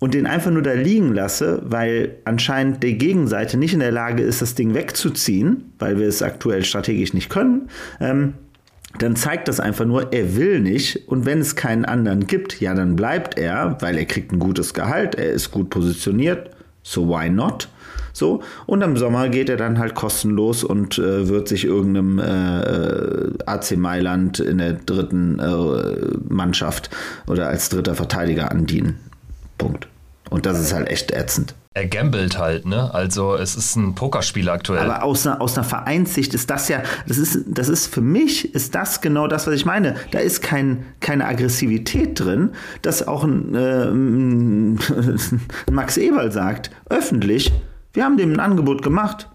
[0.00, 4.22] und den einfach nur da liegen lasse, weil anscheinend die Gegenseite nicht in der Lage
[4.22, 7.68] ist, das Ding wegzuziehen, weil wir es aktuell strategisch nicht können,
[8.00, 8.34] ähm,
[8.98, 11.08] dann zeigt das einfach nur, er will nicht.
[11.08, 14.74] Und wenn es keinen anderen gibt, ja, dann bleibt er, weil er kriegt ein gutes
[14.74, 16.50] Gehalt, er ist gut positioniert.
[16.82, 17.68] So why not?
[18.12, 23.44] So, und im Sommer geht er dann halt kostenlos und äh, wird sich irgendeinem äh,
[23.46, 26.90] AC Mailand in der dritten äh, Mannschaft
[27.28, 28.98] oder als dritter Verteidiger andienen.
[29.56, 29.88] Punkt.
[30.30, 31.54] Und das ist halt echt ätzend.
[31.74, 32.92] Er gambelt halt, ne?
[32.92, 34.80] Also es ist ein Pokerspiel aktuell.
[34.80, 38.54] Aber aus einer, aus einer Vereinssicht ist das ja, das ist, das ist für mich,
[38.54, 39.94] ist das genau das, was ich meine.
[40.10, 42.50] Da ist kein, keine Aggressivität drin,
[42.82, 43.54] dass auch ein,
[45.68, 47.52] äh, Max Eberl sagt, öffentlich,
[47.92, 49.28] wir haben dem ein Angebot gemacht,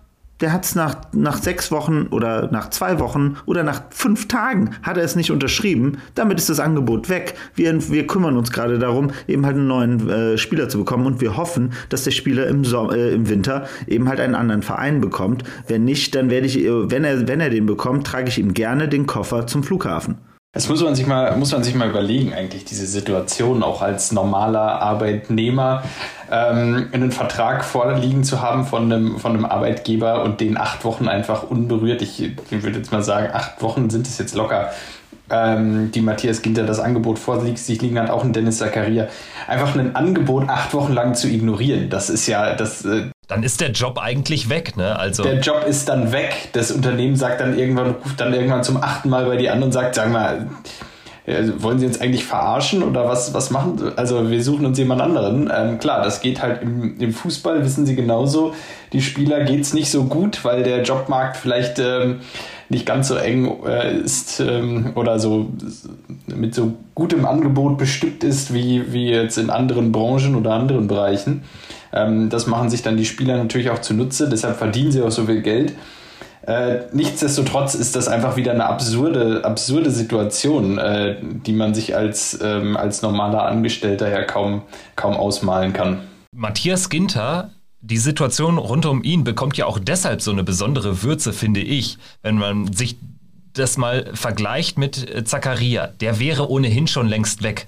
[0.43, 4.71] der hat es nach, nach sechs Wochen oder nach zwei Wochen oder nach fünf Tagen
[4.83, 5.99] hat er es nicht unterschrieben.
[6.15, 7.35] Damit ist das Angebot weg.
[7.55, 11.21] Wir, wir kümmern uns gerade darum, eben halt einen neuen äh, Spieler zu bekommen und
[11.21, 14.99] wir hoffen, dass der Spieler im, so äh, im Winter eben halt einen anderen Verein
[14.99, 15.45] bekommt.
[15.69, 18.53] Wenn nicht, dann werde ich, äh, wenn er, wenn er den bekommt, trage ich ihm
[18.53, 20.17] gerne den Koffer zum Flughafen.
[20.53, 24.11] Das muss man sich mal, muss man sich mal überlegen, eigentlich, diese Situation auch als
[24.11, 25.83] normaler Arbeitnehmer,
[26.31, 31.07] ähm, einen Vertrag vorliegen zu haben von einem, von einem Arbeitgeber und den acht Wochen
[31.07, 32.03] einfach unberührt.
[32.03, 34.69] Ich, ich würde jetzt mal sagen, acht Wochen sind es jetzt locker
[35.29, 39.07] ähm, die Matthias Ginter das Angebot vor sich liegen hat, auch ein Dennis Zakaria,
[39.47, 41.89] einfach ein Angebot acht Wochen lang zu ignorieren.
[41.89, 42.85] Das ist ja, das.
[43.33, 44.97] Äh, dann ist der Job eigentlich weg, ne?
[44.97, 46.49] Also der Job ist dann weg.
[46.53, 49.71] Das Unternehmen sagt dann irgendwann, ruft dann irgendwann zum achten Mal bei dir an und
[49.71, 50.47] sagt, sag mal,
[51.57, 53.93] wollen Sie uns eigentlich verarschen oder was, was machen?
[53.95, 55.49] Also wir suchen uns jemand anderen.
[55.53, 58.53] Ähm, klar, das geht halt im, im, Fußball, wissen Sie genauso.
[58.91, 62.19] Die Spieler geht es nicht so gut, weil der Jobmarkt vielleicht ähm,
[62.67, 65.47] nicht ganz so eng äh, ist ähm, oder so
[66.27, 71.43] mit so gutem Angebot bestückt ist wie, wie jetzt in anderen Branchen oder anderen Bereichen.
[71.93, 75.25] Ähm, das machen sich dann die Spieler natürlich auch zunutze, deshalb verdienen sie auch so
[75.25, 75.73] viel Geld.
[76.45, 82.37] Äh, nichtsdestotrotz ist das einfach wieder eine absurde, absurde Situation, äh, die man sich als,
[82.43, 84.63] ähm, als normaler Angestellter ja kaum,
[84.97, 85.99] kaum ausmalen kann.
[86.35, 91.31] Matthias Ginter, die Situation rund um ihn bekommt ja auch deshalb so eine besondere Würze,
[91.31, 92.97] finde ich, wenn man sich
[93.53, 95.87] das mal vergleicht mit äh, Zakaria.
[95.87, 97.67] Der wäre ohnehin schon längst weg.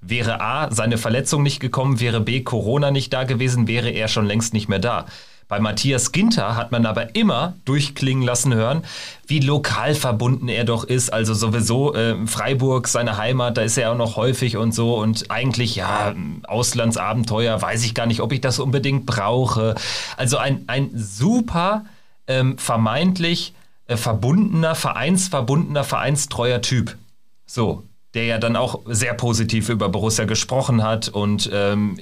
[0.00, 4.26] Wäre A, seine Verletzung nicht gekommen, wäre B, Corona nicht da gewesen, wäre er schon
[4.26, 5.06] längst nicht mehr da.
[5.50, 8.84] Bei Matthias Ginter hat man aber immer durchklingen lassen hören,
[9.26, 11.12] wie lokal verbunden er doch ist.
[11.12, 14.94] Also sowieso äh, Freiburg, seine Heimat, da ist er auch noch häufig und so.
[14.94, 19.74] Und eigentlich, ja, Auslandsabenteuer, weiß ich gar nicht, ob ich das unbedingt brauche.
[20.16, 21.84] Also ein, ein super
[22.28, 23.52] ähm, vermeintlich
[23.88, 26.96] äh, verbundener, vereinsverbundener, vereinstreuer Typ.
[27.44, 27.82] So,
[28.14, 31.98] der ja dann auch sehr positiv über Borussia gesprochen hat und ähm,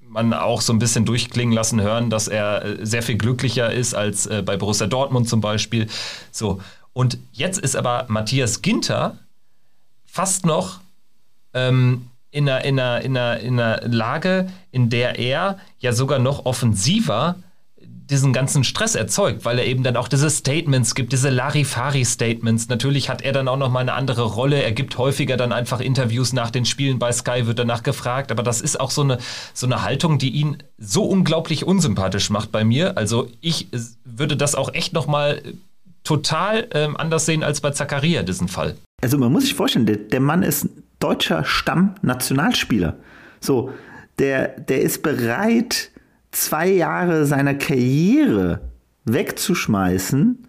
[0.00, 3.94] man auch so ein bisschen durchklingen lassen hören, dass er äh, sehr viel glücklicher ist
[3.94, 5.88] als äh, bei Borussia Dortmund zum Beispiel.
[6.30, 6.60] So.
[6.92, 9.18] Und jetzt ist aber Matthias Ginter
[10.04, 10.80] fast noch
[11.54, 16.18] ähm, in, einer, in, einer, in, einer, in einer Lage, in der er ja sogar
[16.18, 17.36] noch offensiver
[18.12, 22.68] diesen ganzen Stress erzeugt, weil er eben dann auch diese Statements gibt, diese Larifari-Statements.
[22.68, 24.62] Natürlich hat er dann auch nochmal eine andere Rolle.
[24.62, 28.30] Er gibt häufiger dann einfach Interviews nach den Spielen bei Sky, wird danach gefragt.
[28.30, 29.18] Aber das ist auch so eine,
[29.54, 32.96] so eine Haltung, die ihn so unglaublich unsympathisch macht bei mir.
[32.96, 33.68] Also ich
[34.04, 35.42] würde das auch echt nochmal
[36.04, 38.76] total ähm, anders sehen als bei Zakaria, diesen Fall.
[39.02, 42.96] Also man muss sich vorstellen, der, der Mann ist deutscher Stamm-Nationalspieler.
[43.40, 43.72] So,
[44.18, 45.91] der, der ist bereit,
[46.32, 48.60] zwei Jahre seiner Karriere
[49.04, 50.46] wegzuschmeißen,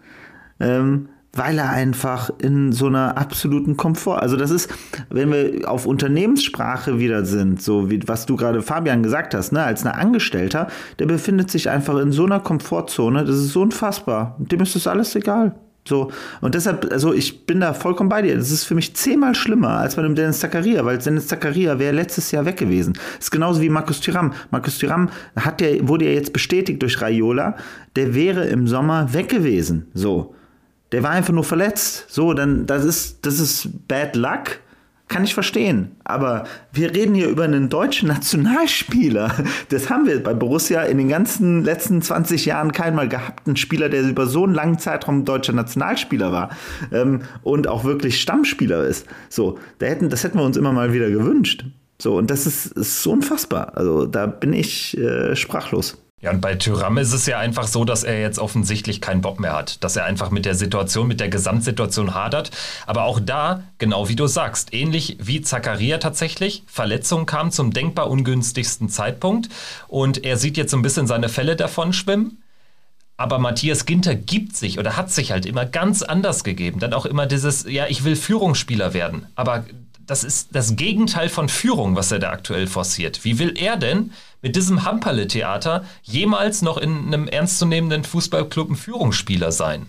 [0.60, 4.72] ähm, weil er einfach in so einer absoluten Komfort, also das ist,
[5.10, 9.62] wenn wir auf Unternehmenssprache wieder sind, so wie was du gerade Fabian gesagt hast, ne,
[9.62, 10.68] als ein Angestellter,
[10.98, 14.36] der befindet sich einfach in so einer Komfortzone, das ist so unfassbar.
[14.38, 15.56] Dem ist das alles egal.
[15.86, 18.36] So, und deshalb, also ich bin da vollkommen bei dir.
[18.36, 21.94] Das ist für mich zehnmal schlimmer als bei dem Dennis Zakaria, weil Dennis Zakaria wäre
[21.94, 22.94] letztes Jahr weg gewesen.
[22.94, 24.32] Das ist genauso wie Markus Thuram.
[24.50, 27.56] Markus Thuram hat ja, wurde ja jetzt bestätigt durch Raiola,
[27.96, 29.86] der wäre im Sommer weg gewesen.
[29.92, 30.34] So.
[30.92, 32.06] Der war einfach nur verletzt.
[32.08, 34.60] So, dann, das ist, das ist bad luck.
[35.14, 35.92] Kann ich verstehen.
[36.02, 39.32] Aber wir reden hier über einen deutschen Nationalspieler.
[39.68, 43.46] Das haben wir bei Borussia in den ganzen letzten 20 Jahren keinmal gehabt.
[43.46, 46.50] Ein Spieler, der über so einen langen Zeitraum deutscher Nationalspieler war
[46.90, 49.06] ähm, und auch wirklich Stammspieler ist.
[49.28, 51.64] So, da hätten, das hätten wir uns immer mal wieder gewünscht.
[52.02, 53.76] So, und das ist, ist so unfassbar.
[53.76, 55.96] Also da bin ich äh, sprachlos.
[56.24, 59.38] Ja, und bei Tyram ist es ja einfach so, dass er jetzt offensichtlich keinen Bock
[59.38, 62.50] mehr hat, dass er einfach mit der Situation, mit der Gesamtsituation hadert.
[62.86, 68.08] Aber auch da, genau wie du sagst, ähnlich wie Zakaria tatsächlich, Verletzung kam zum denkbar
[68.08, 69.50] ungünstigsten Zeitpunkt
[69.86, 72.42] und er sieht jetzt so ein bisschen seine Fälle davon schwimmen.
[73.18, 76.80] Aber Matthias Ginter gibt sich oder hat sich halt immer ganz anders gegeben.
[76.80, 79.26] Dann auch immer dieses, ja, ich will Führungsspieler werden.
[79.34, 79.66] Aber
[80.06, 83.24] das ist das Gegenteil von Führung, was er da aktuell forciert.
[83.24, 84.12] Wie will er denn
[84.42, 89.86] mit diesem Hamperle-Theater jemals noch in einem ernstzunehmenden Fußballclub ein Führungsspieler sein?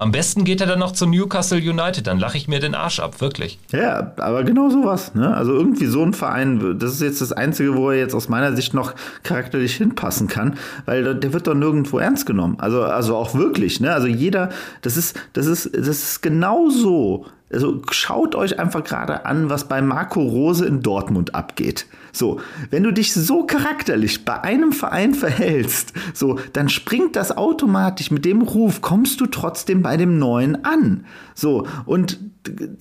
[0.00, 3.00] Am besten geht er dann noch zu Newcastle United, dann lache ich mir den Arsch
[3.00, 3.58] ab, wirklich.
[3.72, 5.16] Ja, aber genau sowas.
[5.16, 5.34] Ne?
[5.34, 8.54] Also irgendwie so ein Verein, das ist jetzt das Einzige, wo er jetzt aus meiner
[8.54, 12.58] Sicht noch charakterlich hinpassen kann, weil der wird doch nirgendwo ernst genommen.
[12.60, 13.80] Also, also auch wirklich.
[13.80, 13.92] Ne?
[13.92, 14.50] Also jeder,
[14.82, 19.68] das ist, das ist, das ist genau so also schaut euch einfach gerade an, was
[19.68, 21.86] bei Marco Rose in Dortmund abgeht.
[22.12, 28.10] So, wenn du dich so charakterlich bei einem Verein verhältst, so, dann springt das automatisch
[28.10, 31.06] mit dem Ruf, kommst du trotzdem bei dem Neuen an.
[31.34, 32.18] So, und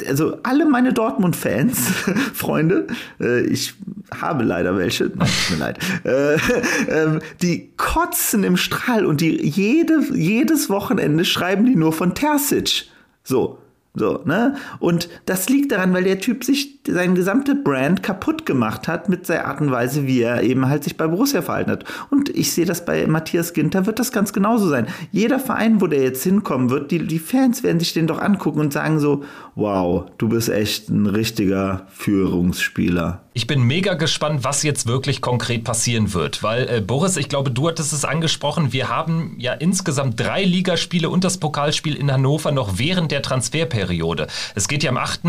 [0.08, 1.78] also alle meine Dortmund-Fans,
[2.34, 2.88] Freunde,
[3.20, 3.76] äh, ich
[4.20, 9.46] habe leider welche, nein, tut mir leid, äh, äh, die kotzen im Strahl und die
[9.46, 12.86] jede, jedes Wochenende schreiben die nur von Terzic.
[13.24, 13.60] So,
[13.98, 14.56] so, ne?
[14.80, 19.28] Und das liegt daran, weil der Typ sich seine gesamte Brand kaputt gemacht hat mit
[19.30, 21.86] der Art und Weise, wie er eben halt sich bei Borussia verhalten hat.
[22.10, 24.88] Und ich sehe das bei Matthias Ginter, wird das ganz genauso sein.
[25.12, 28.60] Jeder Verein, wo der jetzt hinkommen wird, die, die Fans werden sich den doch angucken
[28.60, 29.24] und sagen so,
[29.56, 33.22] wow, du bist echt ein richtiger Führungsspieler.
[33.38, 37.52] Ich bin mega gespannt, was jetzt wirklich konkret passieren wird, weil äh, Boris, ich glaube,
[37.52, 42.52] du hattest es angesprochen, wir haben ja insgesamt drei Ligaspiele und das Pokalspiel in Hannover
[42.52, 44.26] noch während der Transferperiode.
[44.56, 45.20] Es geht ja am 8.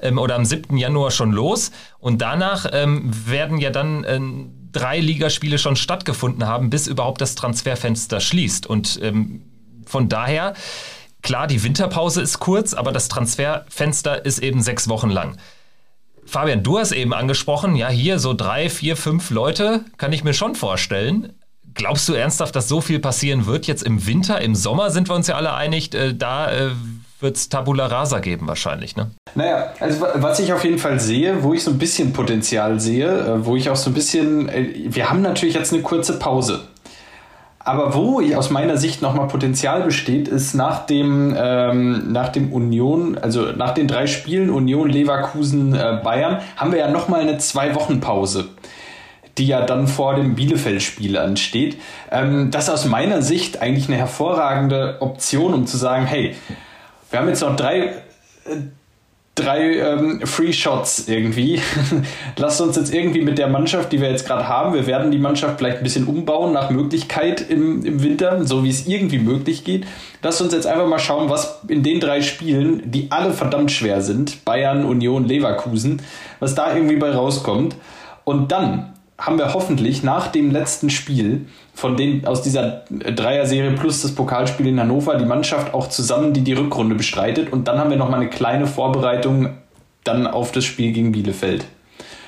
[0.00, 0.78] Ähm, oder am 7.
[0.78, 4.20] Januar schon los und danach ähm, werden ja dann äh,
[4.72, 8.66] drei Ligaspiele schon stattgefunden haben, bis überhaupt das Transferfenster schließt.
[8.66, 9.42] Und ähm,
[9.86, 10.54] von daher,
[11.22, 15.36] klar, die Winterpause ist kurz, aber das Transferfenster ist eben sechs Wochen lang.
[16.24, 20.34] Fabian, du hast eben angesprochen, ja, hier so drei, vier, fünf Leute kann ich mir
[20.34, 21.32] schon vorstellen.
[21.72, 24.40] Glaubst du ernsthaft, dass so viel passieren wird jetzt im Winter?
[24.40, 26.70] Im Sommer sind wir uns ja alle einig, äh, da äh,
[27.20, 29.10] wird es Tabula Rasa geben wahrscheinlich, ne?
[29.34, 33.08] Naja, also was ich auf jeden Fall sehe, wo ich so ein bisschen Potenzial sehe,
[33.08, 36.60] äh, wo ich auch so ein bisschen, äh, wir haben natürlich jetzt eine kurze Pause.
[37.58, 43.18] Aber wo aus meiner Sicht nochmal Potenzial besteht, ist nach dem, ähm, nach dem Union,
[43.18, 48.48] also nach den drei Spielen Union, Leverkusen, äh, Bayern, haben wir ja nochmal eine Zwei-Wochen-Pause
[49.36, 51.80] die ja dann vor dem Bielefeld-Spiel ansteht.
[52.10, 56.34] Ähm, das ist aus meiner Sicht eigentlich eine hervorragende Option, um zu sagen, hey,
[57.10, 57.92] wir haben jetzt noch drei, äh,
[59.34, 61.60] drei ähm, Free Shots irgendwie.
[62.36, 65.18] Lasst uns jetzt irgendwie mit der Mannschaft, die wir jetzt gerade haben, wir werden die
[65.18, 69.64] Mannschaft vielleicht ein bisschen umbauen nach Möglichkeit im, im Winter, so wie es irgendwie möglich
[69.64, 69.86] geht.
[70.22, 74.02] Lasst uns jetzt einfach mal schauen, was in den drei Spielen, die alle verdammt schwer
[74.02, 76.02] sind, Bayern, Union, Leverkusen,
[76.40, 77.76] was da irgendwie bei rauskommt.
[78.24, 84.02] Und dann haben wir hoffentlich nach dem letzten Spiel von den aus dieser Dreier-Serie plus
[84.02, 87.52] das Pokalspiel in Hannover die Mannschaft auch zusammen, die die Rückrunde bestreitet.
[87.52, 89.50] Und dann haben wir noch mal eine kleine Vorbereitung
[90.04, 91.66] dann auf das Spiel gegen Bielefeld.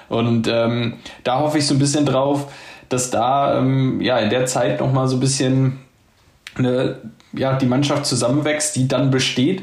[0.08, 2.52] Und ähm, da hoffe ich so ein bisschen drauf,
[2.88, 5.78] dass da ähm, ja in der Zeit noch mal so ein bisschen
[6.56, 6.96] eine,
[7.32, 9.62] ja, die Mannschaft zusammenwächst, die dann besteht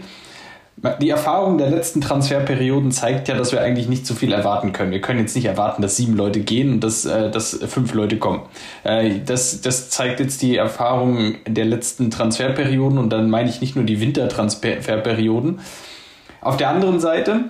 [1.02, 4.92] die Erfahrung der letzten Transferperioden zeigt ja, dass wir eigentlich nicht so viel erwarten können.
[4.92, 8.18] Wir können jetzt nicht erwarten, dass sieben Leute gehen und dass, äh, dass fünf Leute
[8.18, 8.42] kommen.
[8.84, 13.76] Äh, das, das zeigt jetzt die Erfahrung der letzten Transferperioden und dann meine ich nicht
[13.76, 15.60] nur die Wintertransferperioden.
[16.42, 17.46] Auf der anderen Seite,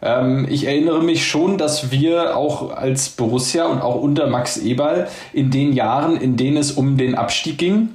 [0.00, 5.08] ähm, ich erinnere mich schon, dass wir auch als Borussia und auch unter Max Eberl
[5.34, 7.90] in den Jahren, in denen es um den Abstieg ging,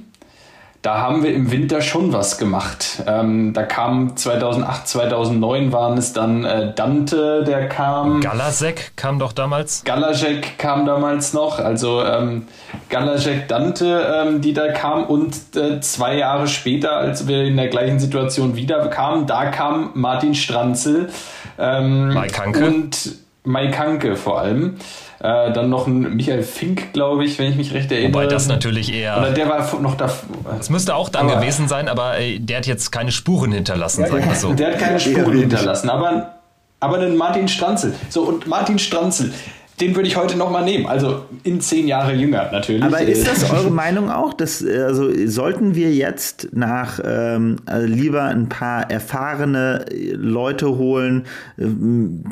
[0.82, 3.02] da haben wir im Winter schon was gemacht.
[3.06, 8.20] Ähm, da kam 2008, 2009 waren es dann äh, Dante, der kam.
[8.20, 9.84] Galasek kam doch damals.
[9.84, 12.46] Galasek kam damals noch, also ähm,
[12.88, 17.68] Galasek, Dante, ähm, die da kam und äh, zwei Jahre später, als wir in der
[17.68, 21.10] gleichen Situation wieder kamen, da kam Martin Stranzel.
[21.58, 22.64] Ähm, Mike Hanke.
[22.64, 24.76] Und Mike Hanke vor allem.
[25.22, 28.14] Äh, dann noch ein Michael Fink, glaube ich, wenn ich mich recht erinnere.
[28.14, 29.18] Wobei das natürlich eher.
[29.18, 30.10] Oder der war noch da.
[30.56, 34.00] Das müsste auch dann aber, gewesen sein, aber äh, der hat jetzt keine Spuren hinterlassen,
[34.00, 34.54] ja, sagen wir so.
[34.54, 36.36] Der hat keine Spuren hinterlassen, aber,
[36.80, 37.94] aber einen Martin Stranzel.
[38.08, 39.34] So, und Martin Stranzel,
[39.80, 40.86] den würde ich heute nochmal nehmen.
[40.86, 42.82] Also in zehn Jahre jünger natürlich.
[42.82, 44.34] Aber ist das eure Meinung auch?
[44.34, 51.24] Dass, also sollten wir jetzt nach ähm, also lieber ein paar erfahrene Leute holen,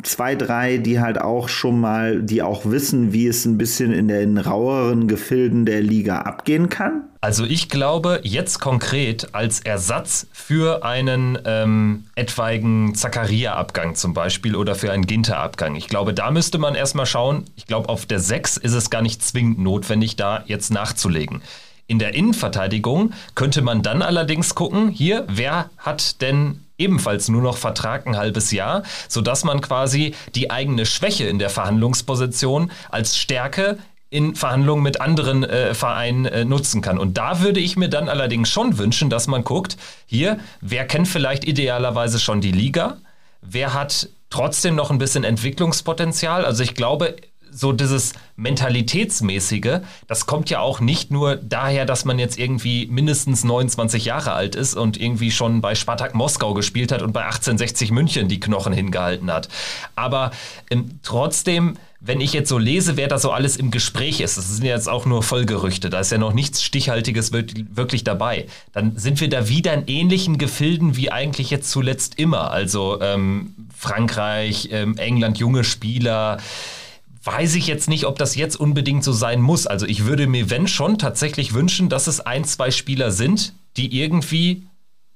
[0.03, 4.07] zwei, drei, die halt auch schon mal, die auch wissen, wie es ein bisschen in
[4.07, 7.08] den raueren Gefilden der Liga abgehen kann?
[7.21, 14.73] Also ich glaube, jetzt konkret als Ersatz für einen ähm, etwaigen Zakaria-Abgang zum Beispiel oder
[14.73, 15.75] für einen Ginter-Abgang.
[15.75, 17.43] Ich glaube, da müsste man erstmal schauen.
[17.57, 21.41] Ich glaube, auf der 6 ist es gar nicht zwingend notwendig, da jetzt nachzulegen.
[21.87, 27.57] In der Innenverteidigung könnte man dann allerdings gucken, hier, wer hat denn ebenfalls nur noch
[27.57, 33.77] Vertrag ein halbes Jahr, sodass man quasi die eigene Schwäche in der Verhandlungsposition als Stärke
[34.09, 36.97] in Verhandlungen mit anderen äh, Vereinen äh, nutzen kann.
[36.97, 41.07] Und da würde ich mir dann allerdings schon wünschen, dass man guckt, hier, wer kennt
[41.07, 42.97] vielleicht idealerweise schon die Liga,
[43.41, 46.43] wer hat trotzdem noch ein bisschen Entwicklungspotenzial.
[46.45, 47.15] Also ich glaube,
[47.51, 53.43] so dieses Mentalitätsmäßige, das kommt ja auch nicht nur daher, dass man jetzt irgendwie mindestens
[53.43, 57.91] 29 Jahre alt ist und irgendwie schon bei Spartak Moskau gespielt hat und bei 1860
[57.91, 59.49] München die Knochen hingehalten hat.
[59.95, 60.31] Aber
[60.69, 64.47] ähm, trotzdem wenn ich jetzt so lese, wer da so alles im Gespräch ist, das
[64.47, 68.97] sind ja jetzt auch nur Vollgerüchte, da ist ja noch nichts Stichhaltiges wirklich dabei, dann
[68.97, 72.51] sind wir da wieder in ähnlichen Gefilden wie eigentlich jetzt zuletzt immer.
[72.51, 76.37] Also ähm, Frankreich, ähm, England, junge Spieler.
[77.23, 79.67] Weiß ich jetzt nicht, ob das jetzt unbedingt so sein muss.
[79.67, 83.99] Also ich würde mir, wenn schon, tatsächlich wünschen, dass es ein, zwei Spieler sind, die
[83.99, 84.63] irgendwie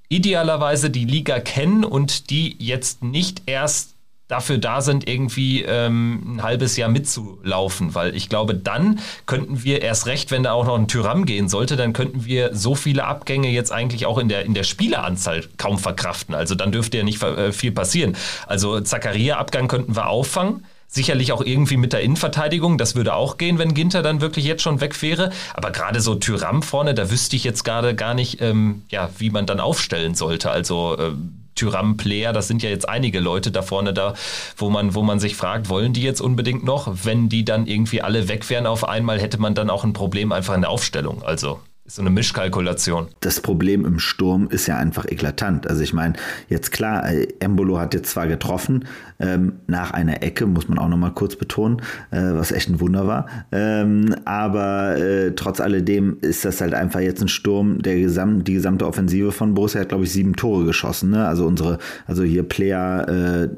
[0.09, 3.93] idealerweise die Liga kennen und die jetzt nicht erst
[4.27, 9.81] dafür da sind, irgendwie ähm, ein halbes Jahr mitzulaufen, weil ich glaube, dann könnten wir
[9.81, 13.03] erst recht, wenn da auch noch ein Tyram gehen sollte, dann könnten wir so viele
[13.03, 16.35] Abgänge jetzt eigentlich auch in der, in der Spieleranzahl kaum verkraften.
[16.35, 18.15] Also dann dürfte ja nicht äh, viel passieren.
[18.47, 20.65] Also Zakaria-Abgang könnten wir auffangen.
[20.87, 24.61] Sicherlich auch irgendwie mit der Innenverteidigung, das würde auch gehen, wenn Ginter dann wirklich jetzt
[24.61, 25.31] schon weg wäre.
[25.55, 29.31] Aber gerade so Tyram vorne, da wüsste ich jetzt gerade gar nicht, ähm, ja, wie
[29.31, 30.51] man dann aufstellen sollte.
[30.51, 31.13] Also äh,
[31.55, 34.13] Tyram Player, das sind ja jetzt einige Leute da vorne da,
[34.57, 37.05] wo man, wo man sich fragt, wollen die jetzt unbedingt noch?
[37.05, 40.31] Wenn die dann irgendwie alle weg wären auf einmal, hätte man dann auch ein Problem
[40.31, 41.23] einfach in der Aufstellung.
[41.23, 43.07] Also ist so eine Mischkalkulation.
[43.19, 45.67] Das Problem im Sturm ist ja einfach eklatant.
[45.67, 46.13] Also ich meine,
[46.47, 48.85] jetzt klar, äh, Embolo hat jetzt zwar getroffen,
[49.19, 53.05] ähm, nach einer Ecke, muss man auch nochmal kurz betonen, äh, was echt ein Wunder
[53.05, 53.27] war.
[53.51, 58.53] Ähm, aber äh, trotz alledem ist das halt einfach jetzt ein Sturm, der gesam die
[58.53, 61.09] gesamte Offensive von Borussia hat, glaube ich, sieben Tore geschossen.
[61.09, 61.27] Ne?
[61.27, 63.49] Also unsere, also hier Player, äh,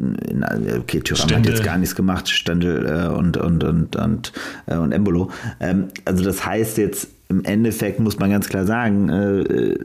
[0.80, 4.34] okay, Tyram hat jetzt gar nichts gemacht, Stendel äh, und, und, und, und,
[4.66, 5.30] äh, und Embolo.
[5.60, 9.76] Ähm, also das heißt jetzt, im Endeffekt muss man ganz klar sagen, äh,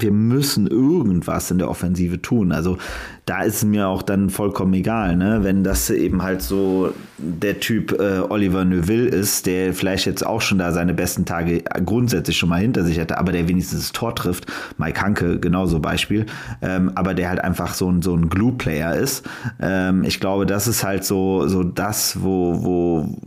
[0.00, 2.52] wir müssen irgendwas in der Offensive tun.
[2.52, 2.78] Also
[3.24, 5.40] da ist es mir auch dann vollkommen egal, ne?
[5.42, 10.40] wenn das eben halt so der Typ äh, Oliver Neuville ist, der vielleicht jetzt auch
[10.40, 13.92] schon da seine besten Tage grundsätzlich schon mal hinter sich hätte, aber der wenigstens das
[13.92, 14.46] Tor trifft.
[14.78, 16.26] Mike Hanke genauso Beispiel,
[16.62, 19.28] ähm, aber der halt einfach so ein, so ein Glue-Player ist.
[19.60, 23.18] Ähm, ich glaube, das ist halt so, so das, wo, wo,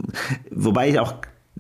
[0.52, 1.16] wobei ich auch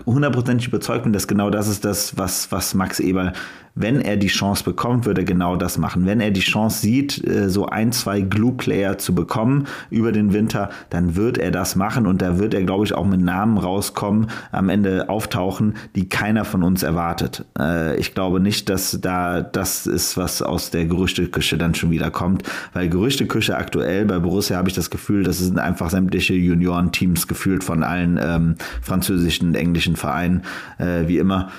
[0.05, 3.33] hundertprozentig überzeugt bin, dass genau das ist das, was, was Max Eberl
[3.75, 6.05] wenn er die Chance bekommt, würde er genau das machen.
[6.05, 10.69] Wenn er die Chance sieht, äh, so ein, zwei Glue-Player zu bekommen über den Winter,
[10.89, 14.27] dann wird er das machen und da wird er, glaube ich, auch mit Namen rauskommen,
[14.51, 17.45] am Ende auftauchen, die keiner von uns erwartet.
[17.57, 22.11] Äh, ich glaube nicht, dass da das ist, was aus der Gerüchteküche dann schon wieder
[22.11, 27.27] kommt, weil Gerüchteküche aktuell bei Borussia habe ich das Gefühl, das sind einfach sämtliche Juniorenteams
[27.27, 30.43] gefühlt von allen ähm, französischen und englischen Vereinen,
[30.77, 31.49] äh, wie immer.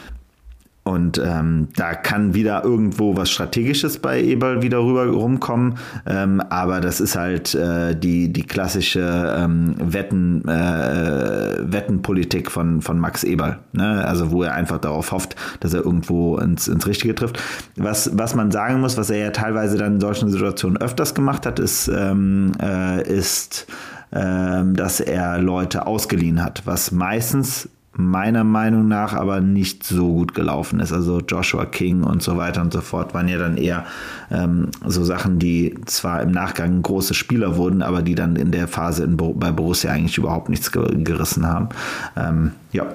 [0.85, 5.75] Und ähm, da kann wieder irgendwo was Strategisches bei Eberl wieder rüber rumkommen.
[6.07, 12.99] Ähm, aber das ist halt äh, die, die klassische ähm, Wetten, äh, Wettenpolitik von, von
[12.99, 13.61] Max Eberl.
[13.73, 14.05] Ne?
[14.05, 17.41] Also wo er einfach darauf hofft, dass er irgendwo ins, ins Richtige trifft.
[17.77, 21.47] Was, was man sagen muss, was er ja teilweise dann in solchen Situationen öfters gemacht
[21.47, 23.69] hat, ist, ähm, äh, ist
[24.15, 30.35] ähm, dass er Leute ausgeliehen hat, was meistens meiner Meinung nach aber nicht so gut
[30.35, 30.93] gelaufen ist.
[30.93, 33.85] Also Joshua King und so weiter und so fort waren ja dann eher
[34.31, 38.67] ähm, so Sachen, die zwar im Nachgang große Spieler wurden, aber die dann in der
[38.67, 41.69] Phase in, bei Borussia eigentlich überhaupt nichts gerissen haben.
[42.17, 42.95] Ähm, ja.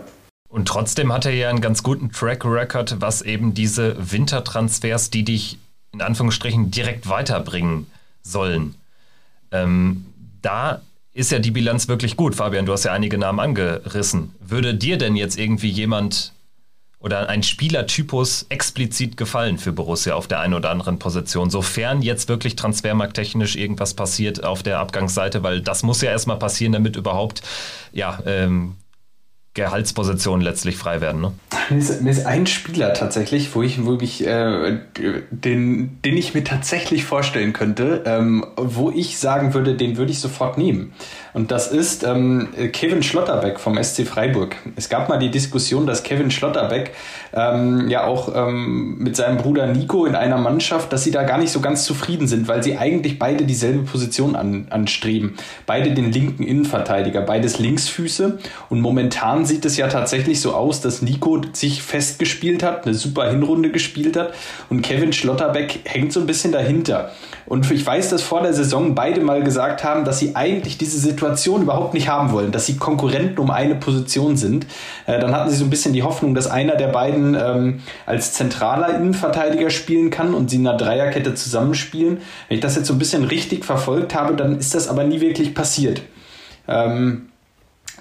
[0.49, 5.23] Und trotzdem hat er ja einen ganz guten Track Record, was eben diese Wintertransfers, die
[5.23, 5.59] dich
[5.91, 7.85] in Anführungsstrichen direkt weiterbringen
[8.23, 8.75] sollen.
[9.51, 10.05] Ähm,
[10.41, 10.81] da
[11.17, 12.35] ist ja die Bilanz wirklich gut.
[12.35, 14.35] Fabian, du hast ja einige Namen angerissen.
[14.39, 16.31] Würde dir denn jetzt irgendwie jemand
[16.99, 22.29] oder ein Spielertypus explizit gefallen für Borussia auf der einen oder anderen Position, sofern jetzt
[22.29, 27.41] wirklich transfermarkttechnisch irgendwas passiert auf der Abgangsseite, weil das muss ja erstmal passieren, damit überhaupt
[27.91, 28.75] ja, ähm,
[29.57, 31.19] Gehaltspositionen letztlich frei werden.
[31.19, 31.33] Ne?
[31.69, 34.79] Mir, ist, mir ist ein Spieler tatsächlich, wo ich, wo ich äh,
[35.31, 40.19] den, den ich mir tatsächlich vorstellen könnte, ähm, wo ich sagen würde, den würde ich
[40.19, 40.93] sofort nehmen.
[41.33, 44.55] Und das ist ähm, Kevin Schlotterbeck vom SC Freiburg.
[44.75, 46.93] Es gab mal die Diskussion, dass Kevin Schlotterbeck
[47.33, 51.37] ähm, ja auch ähm, mit seinem Bruder Nico in einer Mannschaft, dass sie da gar
[51.37, 55.35] nicht so ganz zufrieden sind, weil sie eigentlich beide dieselbe Position an, anstreben.
[55.65, 58.39] Beide den linken Innenverteidiger, beides Linksfüße.
[58.69, 63.29] Und momentan sieht es ja tatsächlich so aus, dass Nico sich festgespielt hat, eine super
[63.29, 64.33] Hinrunde gespielt hat
[64.69, 67.11] und Kevin Schlotterbeck hängt so ein bisschen dahinter.
[67.47, 70.99] Und ich weiß, dass vor der Saison beide mal gesagt haben, dass sie eigentlich diese
[70.99, 74.67] Situation überhaupt nicht haben wollen, dass sie Konkurrenten um eine Position sind.
[75.05, 78.33] Äh, dann hatten sie so ein bisschen die Hoffnung, dass einer der beiden ähm, als
[78.33, 82.17] zentraler Innenverteidiger spielen kann und sie in einer Dreierkette zusammenspielen.
[82.49, 85.21] Wenn ich das jetzt so ein bisschen richtig verfolgt habe, dann ist das aber nie
[85.21, 86.01] wirklich passiert.
[86.67, 87.29] Ähm,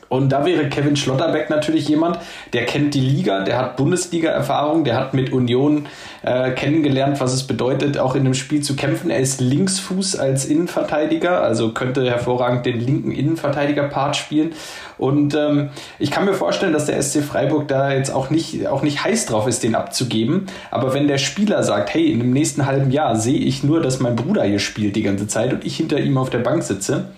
[0.09, 2.19] und da wäre Kevin Schlotterbeck natürlich jemand,
[2.53, 5.87] der kennt die Liga, der hat Bundesliga-Erfahrung, der hat mit Union
[6.23, 9.11] äh, kennengelernt, was es bedeutet, auch in einem Spiel zu kämpfen.
[9.11, 14.53] Er ist Linksfuß als Innenverteidiger, also könnte hervorragend den linken Innenverteidiger-Part spielen.
[14.97, 18.83] Und ähm, ich kann mir vorstellen, dass der SC Freiburg da jetzt auch nicht, auch
[18.83, 20.47] nicht heiß drauf ist, den abzugeben.
[20.71, 24.01] Aber wenn der Spieler sagt, hey, in dem nächsten halben Jahr sehe ich nur, dass
[24.01, 27.09] mein Bruder hier spielt die ganze Zeit und ich hinter ihm auf der Bank sitze,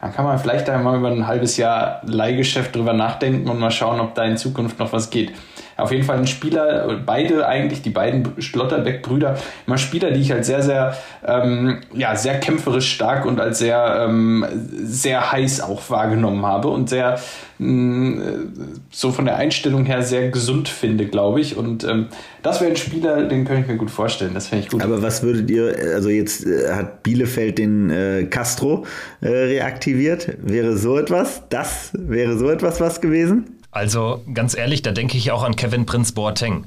[0.00, 4.00] dann kann man vielleicht einmal über ein halbes Jahr Leihgeschäft drüber nachdenken und mal schauen,
[4.00, 5.32] ob da in Zukunft noch was geht.
[5.80, 10.46] Auf jeden Fall ein Spieler, beide eigentlich, die beiden Schlotterbeck-Brüder, immer Spieler, die ich als
[10.46, 14.44] sehr, sehr, ähm, ja, sehr kämpferisch stark und als sehr, ähm,
[14.82, 17.18] sehr heiß auch wahrgenommen habe und sehr,
[17.58, 21.56] mh, mm, so von der Einstellung her sehr gesund finde, glaube ich.
[21.56, 22.08] Und ähm,
[22.42, 24.32] das wäre ein Spieler, den könnte ich mir gut vorstellen.
[24.34, 24.82] Das fände ich gut.
[24.82, 28.84] Aber was würdet ihr, also jetzt äh, hat Bielefeld den äh, Castro
[29.20, 30.36] äh, reaktiviert.
[30.42, 33.59] Wäre so etwas, das wäre so etwas was gewesen?
[33.70, 36.66] Also ganz ehrlich, da denke ich auch an Kevin Prinz Boateng,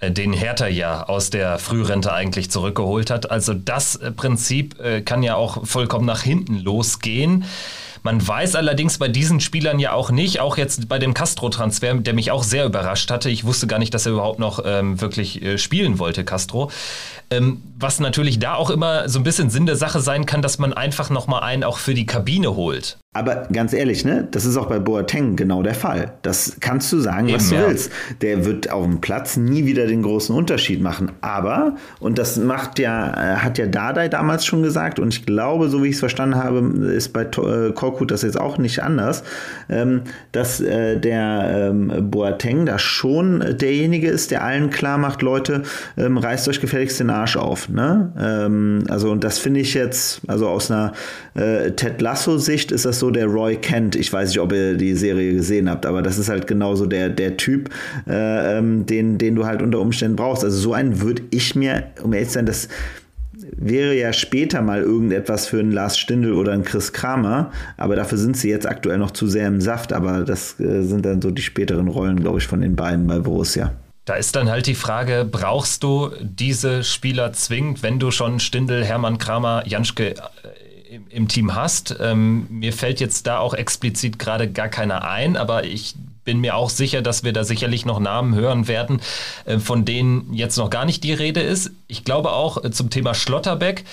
[0.00, 3.30] äh, den Hertha ja aus der Frührente eigentlich zurückgeholt hat.
[3.30, 7.44] Also das äh, Prinzip äh, kann ja auch vollkommen nach hinten losgehen.
[8.02, 12.14] Man weiß allerdings bei diesen Spielern ja auch nicht, auch jetzt bei dem Castro-Transfer, der
[12.14, 13.28] mich auch sehr überrascht hatte.
[13.28, 16.70] Ich wusste gar nicht, dass er überhaupt noch ähm, wirklich äh, spielen wollte, Castro.
[17.30, 20.58] Ähm, was natürlich da auch immer so ein bisschen Sinn der Sache sein kann, dass
[20.58, 22.98] man einfach nochmal einen auch für die Kabine holt.
[23.12, 26.12] Aber ganz ehrlich, ne, das ist auch bei Boateng genau der Fall.
[26.22, 27.68] Das kannst du sagen, was Eben, du ja.
[27.68, 27.92] willst.
[28.20, 31.10] Der wird auf dem Platz nie wieder den großen Unterschied machen.
[31.20, 35.68] Aber, und das macht ja, äh, hat ja Dardai damals schon gesagt, und ich glaube,
[35.70, 39.24] so wie ich es verstanden habe, ist bei äh, Korkut das jetzt auch nicht anders,
[39.68, 45.64] ähm, dass äh, der ähm, Boateng da schon derjenige ist, der allen klar macht, Leute,
[45.96, 47.68] ähm, reißt euch gefälligst den Arsch auf.
[47.70, 48.12] Ne?
[48.16, 50.92] Ähm, also, und das finde ich jetzt, also aus einer
[51.34, 53.96] äh, Ted Lasso-Sicht ist das so der Roy Kent.
[53.96, 57.08] Ich weiß nicht, ob ihr die Serie gesehen habt, aber das ist halt genauso der,
[57.08, 57.70] der Typ,
[58.08, 60.44] äh, ähm, den, den du halt unter Umständen brauchst.
[60.44, 62.68] Also so einen würde ich mir, um ehrlich zu sein, das
[63.56, 68.18] wäre ja später mal irgendetwas für einen Lars Stindl oder einen Chris Kramer, aber dafür
[68.18, 71.30] sind sie jetzt aktuell noch zu sehr im Saft, aber das äh, sind dann so
[71.30, 73.72] die späteren Rollen, glaube ich, von den beiden bei Borussia.
[74.06, 78.84] Da ist dann halt die Frage, brauchst du diese Spieler zwingend, wenn du schon Stindl,
[78.84, 80.14] Hermann Kramer, Janschke äh,
[80.90, 81.96] im, im Team hast?
[82.00, 86.56] Ähm, mir fällt jetzt da auch explizit gerade gar keiner ein, aber ich bin mir
[86.56, 89.00] auch sicher, dass wir da sicherlich noch Namen hören werden,
[89.44, 91.70] äh, von denen jetzt noch gar nicht die Rede ist.
[91.86, 93.84] Ich glaube auch äh, zum Thema Schlotterbeck.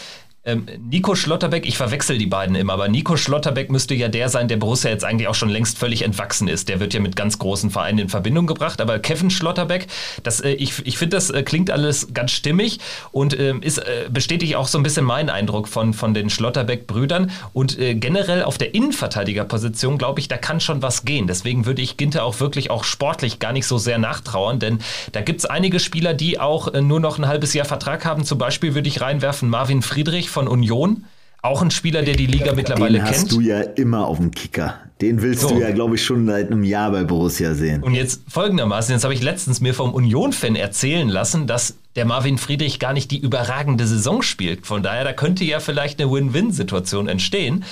[0.48, 4.48] Ähm, Nico Schlotterbeck, ich verwechsel die beiden immer, aber Nico Schlotterbeck müsste ja der sein,
[4.48, 6.70] der Borussia jetzt eigentlich auch schon längst völlig entwachsen ist.
[6.70, 9.88] Der wird ja mit ganz großen Vereinen in Verbindung gebracht, aber Kevin Schlotterbeck,
[10.24, 12.80] das, äh, ich, ich finde, das äh, klingt alles ganz stimmig
[13.12, 17.30] und ähm, ist, äh, bestätigt auch so ein bisschen meinen Eindruck von, von den Schlotterbeck-Brüdern
[17.52, 21.28] und äh, generell auf der Innenverteidigerposition, glaube ich, da kann schon was gehen.
[21.28, 24.80] Deswegen würde ich Ginter auch wirklich auch sportlich gar nicht so sehr nachtrauern, denn
[25.12, 28.24] da gibt es einige Spieler, die auch äh, nur noch ein halbes Jahr Vertrag haben.
[28.24, 31.06] Zum Beispiel würde ich reinwerfen Marvin Friedrich von Union.
[31.42, 33.32] Auch ein Spieler, der die Liga mittlerweile Den hast kennt.
[33.32, 34.76] du ja immer auf dem Kicker.
[35.02, 35.50] Den willst So.
[35.50, 37.82] du ja, glaube ich, schon seit einem Jahr bei Borussia sehen.
[37.82, 42.38] Und jetzt folgendermaßen, jetzt habe ich letztens mir vom Union-Fan erzählen lassen, dass der Marvin
[42.38, 44.68] Friedrich gar nicht die überragende Saison spielt.
[44.68, 47.64] Von daher, da könnte ja vielleicht eine Win-Win-Situation entstehen.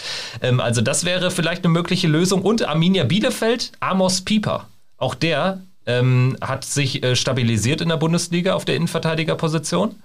[0.41, 2.41] Ähm, also das wäre vielleicht eine mögliche Lösung.
[2.41, 4.67] Und Arminia Bielefeld, Amos Pieper.
[4.97, 9.95] Auch der ähm, hat sich äh, stabilisiert in der Bundesliga auf der Innenverteidigerposition.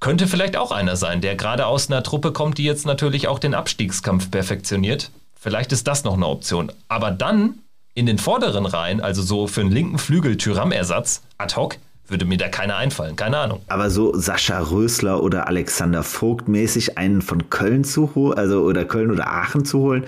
[0.00, 3.38] Könnte vielleicht auch einer sein, der gerade aus einer Truppe kommt, die jetzt natürlich auch
[3.38, 5.10] den Abstiegskampf perfektioniert.
[5.38, 6.72] Vielleicht ist das noch eine Option.
[6.88, 7.58] Aber dann
[7.92, 11.76] in den vorderen Reihen, also so für einen linken Flügel Tyram-Ersatz, ad hoc,
[12.06, 13.14] würde mir da keiner einfallen.
[13.14, 13.60] Keine Ahnung.
[13.68, 18.86] Aber so Sascha Rösler oder Alexander Vogt mäßig einen von Köln zu holen, also oder
[18.86, 20.04] Köln oder Aachen zu holen.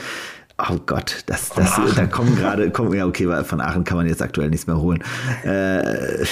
[0.59, 4.23] Oh Gott, das, das, da kommen gerade, kommen, ja okay, von Aachen kann man jetzt
[4.23, 5.03] aktuell nichts mehr holen,
[5.45, 6.27] äh, äh,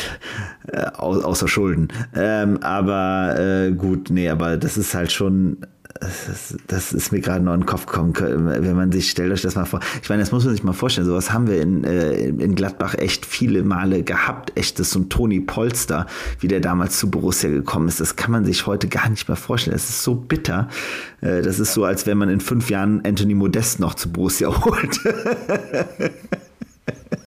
[0.98, 1.88] au- außer Schulden.
[2.14, 5.58] Ähm, aber äh, gut, nee, aber das ist halt schon,
[5.98, 9.42] das, das ist mir gerade noch in den Kopf gekommen, wenn man sich, stellt euch
[9.42, 9.80] das mal vor.
[10.02, 12.94] Ich meine, das muss man sich mal vorstellen, sowas haben wir in, äh, in Gladbach
[12.94, 14.52] echt viele Male gehabt.
[14.56, 16.06] Echt, das ist so ein Toni Polster,
[16.38, 18.00] wie der damals zu Borussia gekommen ist.
[18.00, 19.74] Das kann man sich heute gar nicht mehr vorstellen.
[19.74, 20.68] Das ist so bitter.
[21.20, 24.48] Äh, Das ist so, als wenn man in fünf Jahren Anthony Modest noch zu Borussia
[24.64, 25.00] holt.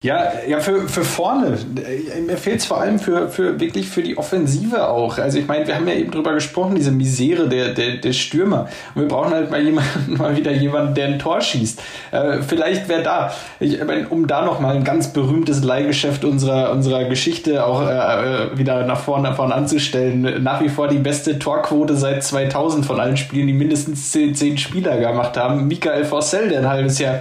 [0.03, 1.59] Ja, ja, für, für vorne.
[1.77, 5.19] Äh, Mir fehlt es vor allem für, für wirklich für die Offensive auch.
[5.19, 8.67] Also ich meine, wir haben ja eben drüber gesprochen, diese Misere der, der, der Stürmer.
[8.95, 11.83] Und wir brauchen halt mal jemanden, mal wieder jemanden, der ein Tor schießt.
[12.13, 17.05] Äh, vielleicht wäre da, ich meine, um da nochmal ein ganz berühmtes Leihgeschäft unserer, unserer
[17.05, 20.43] Geschichte auch äh, wieder nach vorne, vorne anzustellen.
[20.43, 24.57] Nach wie vor die beste Torquote seit 2000 von allen Spielen, die mindestens 10, 10
[24.57, 25.69] Spieler gemacht haben.
[25.69, 27.21] Michael Forssell, der ein halbes Jahr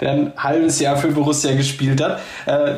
[0.00, 2.20] der ein halbes Jahr für Borussia gespielt hat.
[2.46, 2.74] Äh,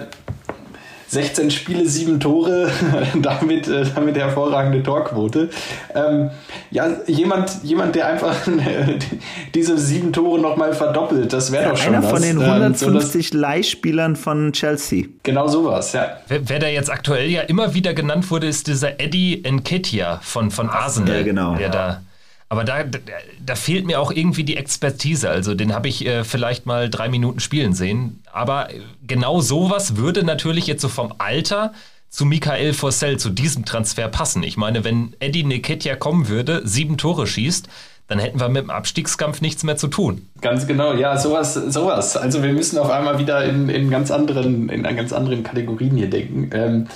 [1.09, 2.71] 16 Spiele, 7 Tore,
[3.21, 5.51] damit, äh, damit hervorragende Torquote.
[5.93, 6.31] Ähm,
[6.71, 8.37] ja, jemand, jemand, der einfach
[9.55, 12.11] diese sieben Tore nochmal verdoppelt, das wäre doch schon Einer was.
[12.13, 15.07] von den Ähm, so dass- 150 Leihspielern von Chelsea.
[15.25, 16.19] genau sowas, ja.
[16.29, 20.53] Wer, wer da jetzt aktuell ja immer wieder genannt wurde, ist dieser Eddie Nketiah von,
[20.53, 21.17] von Arsenal.
[21.17, 21.57] ja, genau.
[21.57, 22.03] Der da,
[22.51, 25.31] aber da, da, fehlt mir auch irgendwie die Expertise.
[25.31, 28.25] Also den habe ich äh, vielleicht mal drei Minuten spielen sehen.
[28.33, 31.73] Aber äh, genau sowas würde natürlich jetzt so vom Alter
[32.09, 34.43] zu Michael Forssell, zu diesem Transfer passen.
[34.43, 37.69] Ich meine, wenn Eddie Nketiah kommen würde, sieben Tore schießt,
[38.09, 40.27] dann hätten wir mit dem Abstiegskampf nichts mehr zu tun.
[40.41, 42.17] Ganz genau, ja, sowas, sowas.
[42.17, 46.11] Also wir müssen auf einmal wieder in, in ganz anderen, in ganz anderen Kategorien hier
[46.11, 46.51] denken.
[46.53, 46.89] Ähm,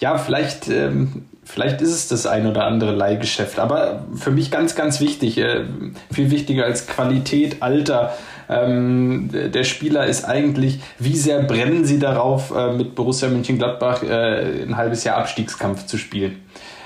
[0.00, 4.74] ja, vielleicht, ähm, vielleicht ist es das ein oder andere Leihgeschäft, aber für mich ganz,
[4.74, 5.64] ganz wichtig, äh,
[6.12, 8.12] viel wichtiger als Qualität, Alter.
[8.48, 14.62] Ähm, der Spieler ist eigentlich, wie sehr brennen sie darauf, äh, mit Borussia Mönchengladbach äh,
[14.62, 16.36] ein halbes Jahr Abstiegskampf zu spielen.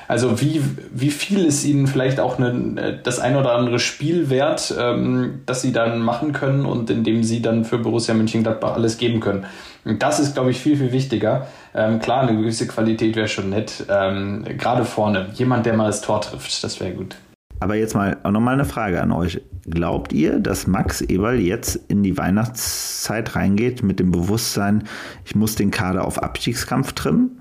[0.08, 0.60] Also wie,
[0.92, 5.62] wie viel ist ihnen vielleicht auch eine, das ein oder andere Spiel wert, ähm, das
[5.62, 9.46] sie dann machen können und in dem sie dann für Borussia Mönchengladbach alles geben können.
[9.84, 11.46] Und das ist, glaube ich, viel, viel wichtiger.
[11.74, 13.84] Ähm, klar, eine gewisse Qualität wäre schon nett.
[13.88, 15.28] Ähm, Gerade vorne.
[15.34, 17.16] Jemand, der mal das Tor trifft, das wäre gut.
[17.60, 19.40] Aber jetzt mal nochmal eine Frage an euch.
[19.68, 24.84] Glaubt ihr, dass Max Eberl jetzt in die Weihnachtszeit reingeht mit dem Bewusstsein,
[25.26, 27.38] ich muss den Kader auf Abstiegskampf trimmen?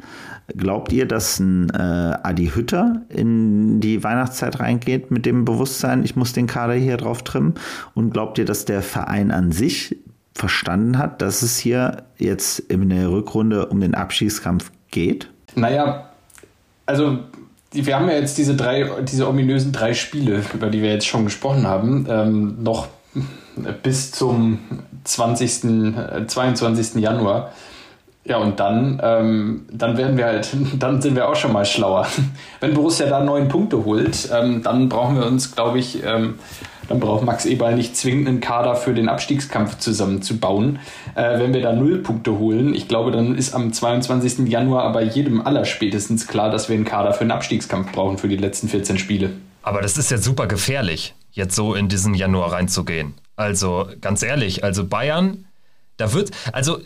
[0.58, 6.16] Glaubt ihr, dass ein äh, Adi Hütter in die Weihnachtszeit reingeht mit dem Bewusstsein, ich
[6.16, 7.54] muss den Kader hier drauf trimmen?
[7.94, 9.96] Und glaubt ihr, dass der Verein an sich
[10.40, 15.30] verstanden hat, dass es hier jetzt in der Rückrunde um den Abstiegskampf geht?
[15.56, 16.10] Naja,
[16.86, 17.20] also
[17.72, 21.26] wir haben ja jetzt diese drei, diese ominösen drei Spiele, über die wir jetzt schon
[21.26, 22.88] gesprochen haben, ähm, noch
[23.84, 24.60] bis zum
[25.04, 25.64] 20.,
[25.96, 26.96] äh, 22.
[26.96, 27.52] Januar.
[28.24, 32.08] Ja, und dann, ähm, dann werden wir halt, dann sind wir auch schon mal schlauer.
[32.62, 36.36] Wenn Borussia da neun Punkte holt, ähm, dann brauchen wir uns, glaube ich, ähm,
[36.90, 40.80] dann braucht Max Eberl nicht zwingend einen Kader für den Abstiegskampf zusammenzubauen.
[41.16, 44.50] Äh, wenn wir da null Punkte holen, ich glaube, dann ist am 22.
[44.50, 48.38] Januar aber jedem allerspätestens klar, dass wir einen Kader für den Abstiegskampf brauchen für die
[48.38, 49.32] letzten 14 Spiele.
[49.62, 53.14] Aber das ist ja super gefährlich, jetzt so in diesen Januar reinzugehen.
[53.36, 55.46] Also ganz ehrlich, also Bayern,
[55.98, 56.80] da wird, also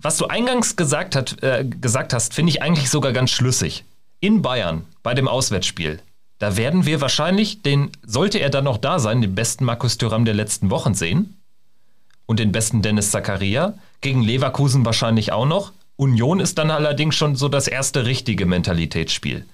[0.00, 3.84] was du eingangs gesagt, hat, äh, gesagt hast, finde ich eigentlich sogar ganz schlüssig.
[4.20, 6.00] In Bayern, bei dem Auswärtsspiel,
[6.38, 10.24] da werden wir wahrscheinlich den, sollte er dann noch da sein, den besten Markus Thuram
[10.24, 11.40] der letzten Wochen sehen.
[12.26, 13.74] Und den besten Dennis Zakaria.
[14.00, 15.72] Gegen Leverkusen wahrscheinlich auch noch.
[15.96, 19.46] Union ist dann allerdings schon so das erste richtige Mentalitätsspiel.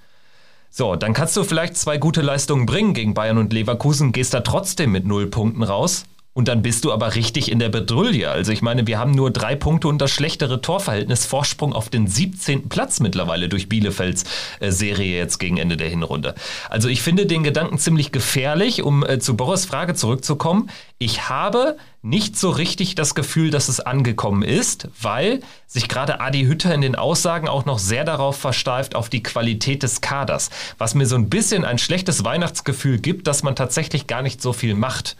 [0.70, 4.40] So, dann kannst du vielleicht zwei gute Leistungen bringen gegen Bayern und Leverkusen, gehst da
[4.40, 6.04] trotzdem mit null Punkten raus
[6.40, 8.30] und dann bist du aber richtig in der Bedrulle.
[8.30, 11.26] Also ich meine, wir haben nur drei Punkte und das schlechtere Torverhältnis.
[11.26, 12.70] Vorsprung auf den 17.
[12.70, 14.24] Platz mittlerweile durch Bielefelds
[14.58, 16.34] äh, Serie jetzt gegen Ende der Hinrunde.
[16.70, 20.70] Also ich finde den Gedanken ziemlich gefährlich, um äh, zu Boris Frage zurückzukommen.
[20.96, 26.44] Ich habe nicht so richtig das Gefühl, dass es angekommen ist, weil sich gerade Adi
[26.44, 30.48] Hütter in den Aussagen auch noch sehr darauf versteift, auf die Qualität des Kaders.
[30.78, 34.54] Was mir so ein bisschen ein schlechtes Weihnachtsgefühl gibt, dass man tatsächlich gar nicht so
[34.54, 35.16] viel macht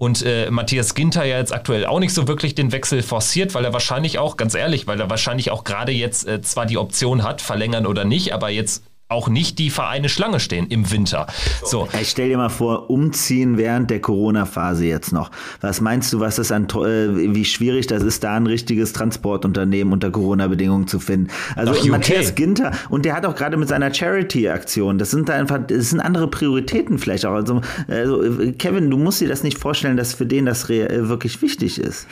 [0.00, 3.66] und äh, Matthias Ginter ja jetzt aktuell auch nicht so wirklich den Wechsel forciert, weil
[3.66, 7.22] er wahrscheinlich auch, ganz ehrlich, weil er wahrscheinlich auch gerade jetzt äh, zwar die Option
[7.22, 11.26] hat, verlängern oder nicht, aber jetzt auch nicht die Vereine Schlange stehen im Winter.
[11.64, 11.88] So.
[12.00, 15.30] Ich stell dir mal vor, umziehen während der Corona-Phase jetzt noch.
[15.60, 19.92] Was meinst du, was das an, äh, wie schwierig das ist, da ein richtiges Transportunternehmen
[19.92, 21.28] unter Corona-Bedingungen zu finden?
[21.56, 25.34] Also Ach, Matthias Ginter, und der hat auch gerade mit seiner Charity-Aktion, das sind da
[25.34, 27.34] einfach, das sind andere Prioritäten vielleicht auch.
[27.34, 31.80] Also, also Kevin, du musst dir das nicht vorstellen, dass für den das wirklich wichtig
[31.80, 32.06] ist.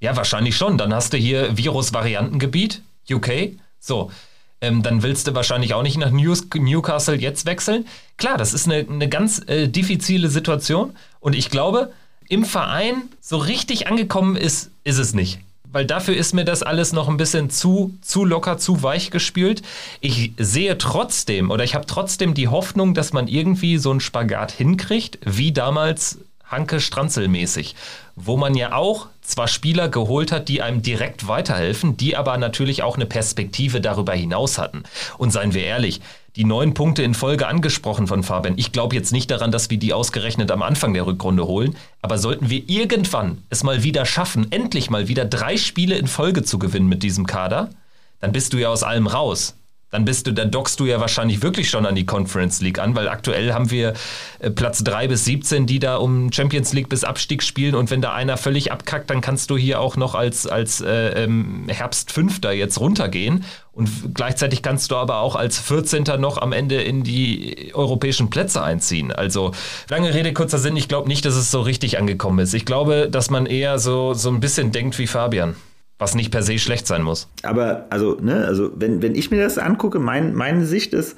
[0.00, 0.78] Ja, wahrscheinlich schon.
[0.78, 3.56] Dann hast du hier Virus-Variantengebiet, UK.
[3.78, 4.10] So,
[4.62, 7.86] ähm, dann willst du wahrscheinlich auch nicht nach News Newcastle jetzt wechseln.
[8.16, 11.92] Klar, das ist eine, eine ganz äh, diffizile Situation und ich glaube,
[12.28, 15.40] im Verein so richtig angekommen ist, ist es nicht.
[15.70, 19.62] Weil dafür ist mir das alles noch ein bisschen zu, zu locker, zu weich gespült.
[20.00, 24.52] Ich sehe trotzdem oder ich habe trotzdem die Hoffnung, dass man irgendwie so einen Spagat
[24.52, 27.74] hinkriegt, wie damals Hanke Stranzel mäßig,
[28.16, 32.82] wo man ja auch zwar Spieler geholt hat, die einem direkt weiterhelfen, die aber natürlich
[32.82, 34.82] auch eine Perspektive darüber hinaus hatten.
[35.16, 36.00] Und seien wir ehrlich,
[36.36, 38.56] die neun Punkte in Folge angesprochen von Fabian.
[38.56, 42.18] Ich glaube jetzt nicht daran, dass wir die ausgerechnet am Anfang der Rückrunde holen, aber
[42.18, 46.58] sollten wir irgendwann es mal wieder schaffen, endlich mal wieder drei Spiele in Folge zu
[46.58, 47.70] gewinnen mit diesem Kader,
[48.20, 49.56] dann bist du ja aus allem raus
[49.92, 52.96] dann bist du, dann dockst du ja wahrscheinlich wirklich schon an die Conference League an,
[52.96, 53.92] weil aktuell haben wir
[54.40, 58.00] äh, Platz 3 bis 17, die da um Champions League bis Abstieg spielen und wenn
[58.00, 62.52] da einer völlig abkackt, dann kannst du hier auch noch als, als äh, ähm, Herbstfünfter
[62.52, 66.04] jetzt runtergehen und gleichzeitig kannst du aber auch als 14.
[66.18, 69.12] noch am Ende in die europäischen Plätze einziehen.
[69.12, 69.52] Also
[69.90, 72.54] lange Rede, kurzer Sinn, ich glaube nicht, dass es so richtig angekommen ist.
[72.54, 75.54] Ich glaube, dass man eher so, so ein bisschen denkt wie Fabian.
[76.02, 77.28] Was nicht per se schlecht sein muss.
[77.44, 81.16] Aber, also, ne, also, wenn, wenn ich mir das angucke, mein, meine Sicht ist,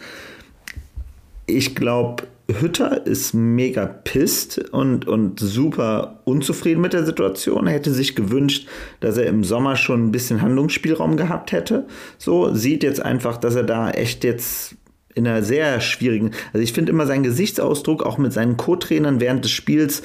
[1.46, 7.66] ich glaube, Hütter ist mega pisst und, und super unzufrieden mit der Situation.
[7.66, 8.68] Er hätte sich gewünscht,
[9.00, 11.86] dass er im Sommer schon ein bisschen Handlungsspielraum gehabt hätte.
[12.18, 14.76] So, sieht jetzt einfach, dass er da echt jetzt
[15.14, 19.44] in einer sehr schwierigen, also ich finde immer seinen Gesichtsausdruck auch mit seinen Co-Trainern während
[19.44, 20.02] des Spiels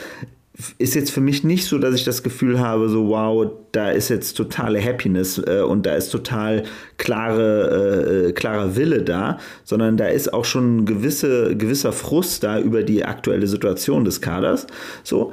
[0.77, 4.09] ist jetzt für mich nicht so, dass ich das Gefühl habe, so wow, da ist
[4.09, 6.63] jetzt totale Happiness äh, und da ist total
[6.97, 12.59] klare, äh, klarer Wille da, sondern da ist auch schon ein gewisse, gewisser Frust da
[12.59, 14.67] über die aktuelle Situation des Kaders.
[15.03, 15.31] So,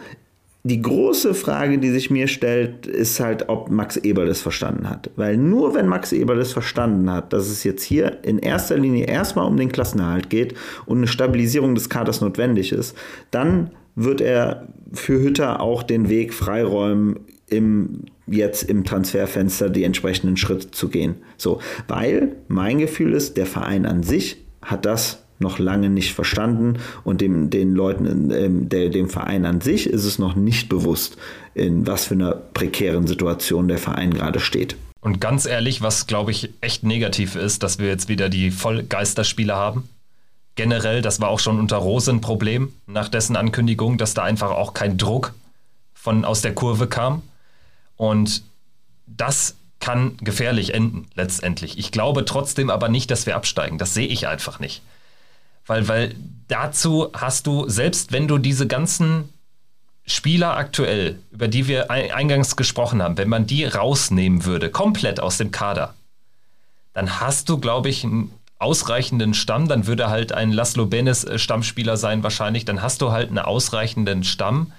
[0.63, 5.11] die große Frage, die sich mir stellt, ist halt, ob Max Eberl es verstanden hat.
[5.15, 9.07] Weil nur wenn Max Eberl es verstanden hat, dass es jetzt hier in erster Linie
[9.07, 10.55] erstmal um den Klassenerhalt geht
[10.85, 12.97] und eine Stabilisierung des Kaders notwendig ist,
[13.31, 20.37] dann wird er für Hütter auch den Weg freiräumen, im, jetzt im Transferfenster die entsprechenden
[20.37, 21.17] Schritte zu gehen.
[21.37, 26.79] So, weil mein Gefühl ist, der Verein an sich hat das noch lange nicht verstanden
[27.05, 31.17] und dem, den Leuten, ähm, der, dem Verein an sich ist es noch nicht bewusst,
[31.55, 34.77] in was für einer prekären Situation der Verein gerade steht.
[35.01, 39.55] Und ganz ehrlich, was glaube ich echt negativ ist, dass wir jetzt wieder die Vollgeisterspiele
[39.55, 39.89] haben.
[40.57, 44.51] Generell, das war auch schon unter Rose ein Problem, nach dessen Ankündigung, dass da einfach
[44.51, 45.35] auch kein Druck
[45.95, 47.23] von aus der Kurve kam.
[47.97, 48.43] Und
[49.07, 51.79] das kann gefährlich enden, letztendlich.
[51.79, 53.79] Ich glaube trotzdem aber nicht, dass wir absteigen.
[53.79, 54.83] Das sehe ich einfach nicht.
[55.67, 56.15] Weil, weil
[56.49, 59.29] dazu hast du, selbst wenn du diese ganzen
[60.07, 65.39] Spieler aktuell, über die wir eingangs gesprochen haben, wenn man die rausnehmen würde, komplett aus
[65.39, 65.95] dem Kader,
[66.93, 71.39] dann hast du, glaube ich, einen ausreichenden Stamm, dann würde halt ein Laszlo Benes äh,
[71.39, 74.73] Stammspieler sein wahrscheinlich, dann hast du halt einen ausreichenden Stamm,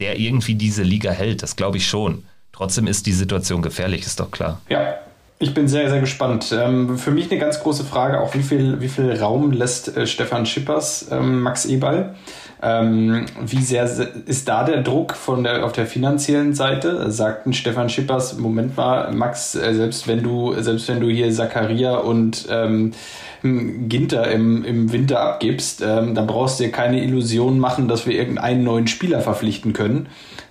[0.00, 2.24] der irgendwie diese Liga hält, das glaube ich schon.
[2.52, 4.60] Trotzdem ist die Situation gefährlich, ist doch klar.
[4.68, 4.94] Ja,
[5.38, 6.52] ich bin sehr, sehr gespannt.
[6.52, 10.06] Ähm, für mich eine ganz große Frage, auch wie viel, wie viel Raum lässt äh,
[10.06, 12.14] Stefan Schippers ähm, Max Eberl?
[12.62, 13.84] Ähm, wie sehr
[14.26, 17.10] ist da der Druck von der, auf der finanziellen Seite?
[17.10, 21.96] Sagten Stefan Schippers, Moment mal, Max, äh, selbst wenn du, selbst wenn du hier Zakaria
[21.96, 22.92] und ähm,
[23.42, 28.14] Ginter im, im Winter abgibst, ähm, dann brauchst du dir keine Illusionen machen, dass wir
[28.14, 30.08] irgendeinen neuen Spieler verpflichten können.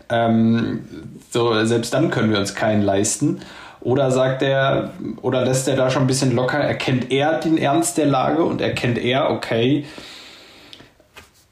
[0.10, 0.82] Ähm,
[1.30, 3.41] so, selbst dann können wir uns keinen leisten.
[3.82, 4.91] Oder sagt er,
[5.22, 8.60] oder lässt er da schon ein bisschen locker, erkennt er den Ernst der Lage und
[8.60, 9.86] erkennt er, okay,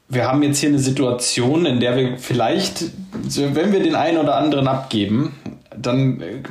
[0.08, 4.36] wir haben jetzt hier eine Situation, in der wir vielleicht, wenn wir den einen oder
[4.36, 5.34] anderen abgeben,
[5.76, 6.42] dann äh,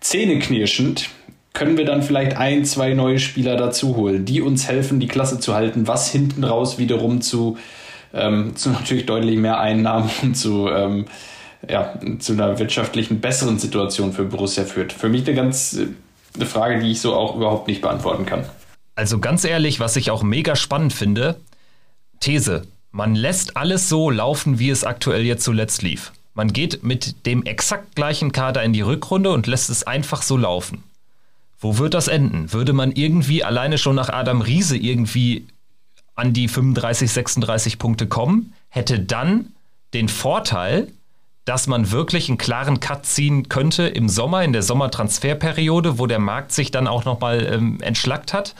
[0.00, 1.10] zähneknirschend
[1.52, 5.38] können wir dann vielleicht ein, zwei neue Spieler dazu holen, die uns helfen, die Klasse
[5.38, 7.58] zu halten, was hinten raus wiederum zu,
[8.12, 11.06] ähm, zu natürlich deutlich mehr Einnahmen und zu ähm,
[11.68, 14.92] ja, zu einer wirtschaftlichen besseren Situation für Borussia führt.
[14.92, 15.78] Für mich eine ganz
[16.34, 18.44] eine Frage, die ich so auch überhaupt nicht beantworten kann.
[18.96, 21.36] Also ganz ehrlich, was ich auch mega spannend finde,
[22.20, 22.62] These,
[22.94, 26.12] man lässt alles so laufen, wie es aktuell jetzt zuletzt lief.
[26.32, 30.36] Man geht mit dem exakt gleichen Kader in die Rückrunde und lässt es einfach so
[30.36, 30.84] laufen.
[31.58, 32.52] Wo wird das enden?
[32.52, 35.44] Würde man irgendwie alleine schon nach Adam Riese irgendwie
[36.14, 39.52] an die 35, 36 Punkte kommen, hätte dann
[39.92, 40.86] den Vorteil,
[41.44, 46.20] dass man wirklich einen klaren Cut ziehen könnte im Sommer, in der Sommertransferperiode, wo der
[46.20, 48.54] Markt sich dann auch nochmal ähm, entschlackt hat?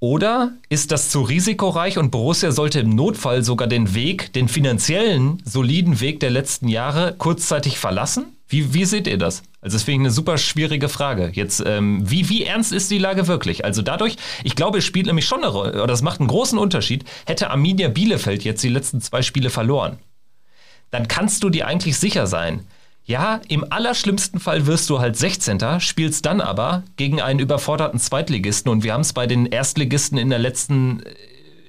[0.00, 5.42] Oder ist das zu risikoreich und Borussia sollte im Notfall sogar den Weg, den finanziellen,
[5.44, 8.24] soliden Weg der letzten Jahre kurzzeitig verlassen?
[8.48, 9.42] Wie, wie seht ihr das?
[9.60, 11.30] Also das finde ich eine super schwierige Frage.
[11.34, 13.64] Jetzt, ähm, wie, wie ernst ist die Lage wirklich?
[13.64, 16.58] Also dadurch, ich glaube, es spielt nämlich schon eine Rolle, oder es macht einen großen
[16.58, 19.98] Unterschied, hätte Arminia Bielefeld jetzt die letzten zwei Spiele verloren
[20.90, 22.66] dann kannst du dir eigentlich sicher sein.
[23.04, 25.80] Ja, im allerschlimmsten Fall wirst du halt 16.
[25.80, 30.30] spielst dann aber gegen einen überforderten Zweitligisten und wir haben es bei den Erstligisten in,
[30.30, 31.14] der letzten, äh,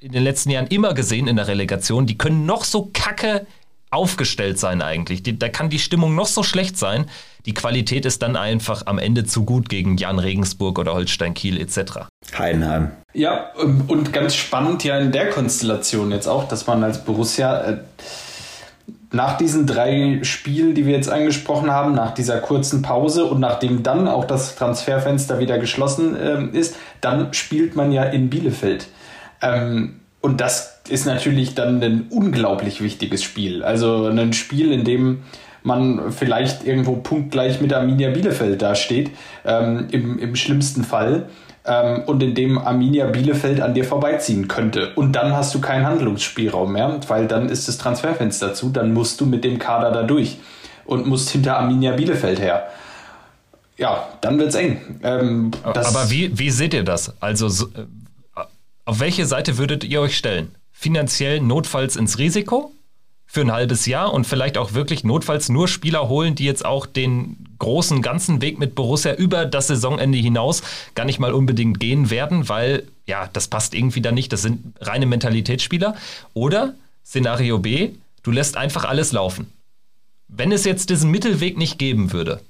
[0.02, 3.46] in den letzten Jahren immer gesehen in der Relegation, die können noch so kacke
[3.90, 5.22] aufgestellt sein eigentlich.
[5.22, 7.06] Die, da kann die Stimmung noch so schlecht sein.
[7.44, 11.60] Die Qualität ist dann einfach am Ende zu gut gegen Jan Regensburg oder Holstein Kiel
[11.60, 12.06] etc.
[12.36, 12.92] Heidenheim.
[13.12, 17.78] Ja, und ganz spannend ja in der Konstellation jetzt auch, dass man als Borussia äh,
[19.12, 23.82] nach diesen drei Spielen, die wir jetzt angesprochen haben, nach dieser kurzen Pause und nachdem
[23.82, 28.88] dann auch das Transferfenster wieder geschlossen äh, ist, dann spielt man ja in Bielefeld.
[29.42, 33.62] Ähm, und das ist natürlich dann ein unglaublich wichtiges Spiel.
[33.62, 35.22] Also ein Spiel, in dem
[35.62, 39.10] man vielleicht irgendwo punktgleich mit Arminia Bielefeld dasteht,
[39.44, 41.28] ähm, im, im schlimmsten Fall
[41.64, 44.92] ähm, und in dem Arminia Bielefeld an dir vorbeiziehen könnte.
[44.94, 49.20] Und dann hast du keinen Handlungsspielraum mehr, weil dann ist das Transferfenster zu, dann musst
[49.20, 50.38] du mit dem Kader da durch
[50.84, 52.68] und musst hinter Arminia Bielefeld her.
[53.76, 55.00] Ja, dann wird's eng.
[55.02, 57.14] Ähm, Aber wie, wie seht ihr das?
[57.20, 58.42] Also so, äh,
[58.84, 60.54] auf welche Seite würdet ihr euch stellen?
[60.72, 62.72] Finanziell notfalls ins Risiko?
[63.32, 66.84] für ein halbes Jahr und vielleicht auch wirklich notfalls nur Spieler holen, die jetzt auch
[66.84, 70.62] den großen ganzen Weg mit Borussia über das Saisonende hinaus
[70.96, 74.32] gar nicht mal unbedingt gehen werden, weil ja, das passt irgendwie da nicht.
[74.32, 75.94] Das sind reine Mentalitätsspieler.
[76.34, 76.74] Oder
[77.06, 77.90] Szenario B,
[78.24, 79.52] du lässt einfach alles laufen.
[80.26, 82.40] Wenn es jetzt diesen Mittelweg nicht geben würde,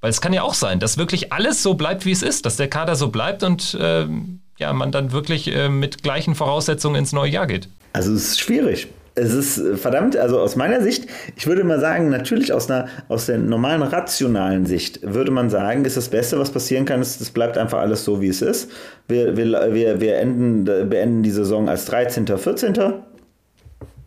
[0.00, 2.56] weil es kann ja auch sein, dass wirklich alles so bleibt, wie es ist, dass
[2.56, 4.06] der Kader so bleibt und äh,
[4.58, 7.68] ja, man dann wirklich äh, mit gleichen Voraussetzungen ins neue Jahr geht.
[7.92, 11.06] Also es ist schwierig es ist äh, verdammt, also aus meiner Sicht,
[11.36, 15.84] ich würde mal sagen, natürlich aus einer aus der normalen rationalen Sicht würde man sagen,
[15.84, 18.70] ist das Beste, was passieren kann, ist, es bleibt einfach alles so, wie es ist.
[19.08, 22.74] Wir, wir, wir, wir enden, beenden die Saison als 13., 14.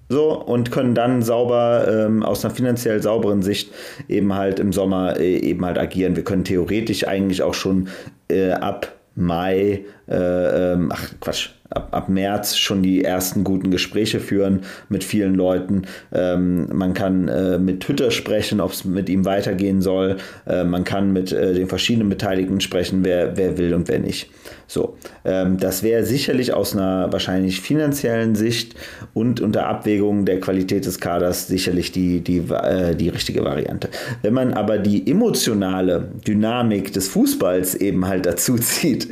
[0.09, 3.73] So, und können dann sauber ähm, aus einer finanziell sauberen Sicht
[4.07, 6.15] eben halt im Sommer äh, eben halt agieren.
[6.15, 7.89] Wir können theoretisch eigentlich auch schon
[8.29, 14.19] äh, ab Mai, äh, ähm, ach Quatsch, ab, ab März schon die ersten guten Gespräche
[14.19, 15.83] führen mit vielen Leuten.
[16.11, 20.17] Ähm, man kann äh, mit Hütter sprechen, ob es mit ihm weitergehen soll.
[20.45, 24.29] Äh, man kann mit äh, den verschiedenen Beteiligten sprechen, wer, wer will und wer nicht.
[24.67, 28.75] So, ähm, das wäre sicherlich aus einer wahrscheinlich finanziellen Sicht
[29.13, 33.89] und unter Abwägung der Qualität des Kaders sicherlich die, die, äh, die richtige Variante.
[34.21, 39.07] Wenn man aber die emotionale Dynamik des Fußballs eben halt dazu zieht,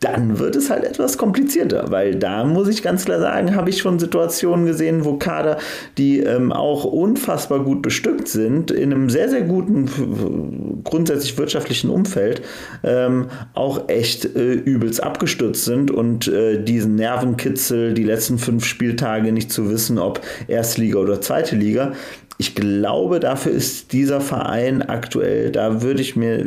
[0.00, 3.78] dann wird es halt etwas komplizierter, weil da muss ich ganz klar sagen, habe ich
[3.78, 5.58] schon Situationen gesehen, wo Kader,
[5.96, 12.42] die ähm, auch unfassbar gut bestückt sind, in einem sehr, sehr guten, grundsätzlich wirtschaftlichen Umfeld,
[12.84, 19.32] ähm, auch echt äh, übelst abgestürzt sind und äh, diesen Nervenkitzel, die letzten fünf Spieltage
[19.32, 21.92] nicht zu wissen, ob Erstliga oder Zweite Liga,
[22.40, 26.46] ich glaube, dafür ist dieser Verein aktuell, da würde ich mir,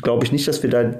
[0.00, 0.94] glaube ich nicht, dass wir da äh,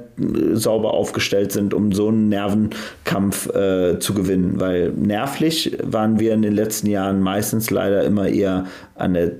[0.55, 6.43] sauber aufgestellt sind, um so einen Nervenkampf äh, zu gewinnen, weil nervlich waren wir in
[6.43, 8.67] den letzten Jahren meistens leider immer eher
[8.97, 9.31] an der,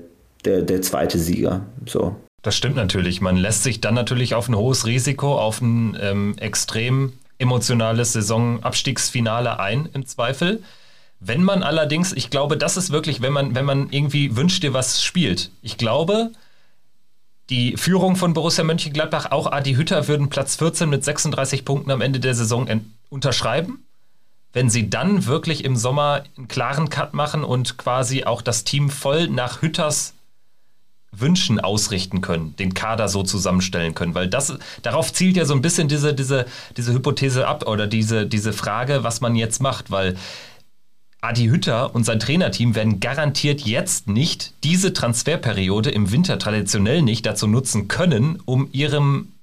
[0.45, 1.65] der, der zweite Sieger.
[1.85, 2.15] So.
[2.41, 3.19] Das stimmt natürlich.
[3.19, 9.59] Man lässt sich dann natürlich auf ein hohes Risiko, auf ein ähm, extrem emotionales Saisonabstiegsfinale
[9.59, 10.61] ein, im Zweifel.
[11.19, 14.73] Wenn man allerdings, ich glaube, das ist wirklich, wenn man, wenn man irgendwie wünscht dir
[14.73, 15.51] was spielt.
[15.61, 16.31] Ich glaube,
[17.49, 22.01] die Führung von Borussia Mönchengladbach, auch Adi Hütter, würden Platz 14 mit 36 Punkten am
[22.01, 22.67] Ende der Saison
[23.09, 23.85] unterschreiben.
[24.53, 28.89] Wenn sie dann wirklich im Sommer einen klaren Cut machen und quasi auch das Team
[28.89, 30.13] voll nach Hütters
[31.11, 35.61] Wünschen ausrichten können, den Kader so zusammenstellen können, weil das darauf zielt ja so ein
[35.61, 36.45] bisschen diese, diese,
[36.77, 40.15] diese Hypothese ab oder diese, diese Frage, was man jetzt macht, weil
[41.21, 47.25] Adi Hütter und sein Trainerteam werden garantiert jetzt nicht diese Transferperiode im Winter traditionell nicht
[47.25, 49.33] dazu nutzen können, um ihrem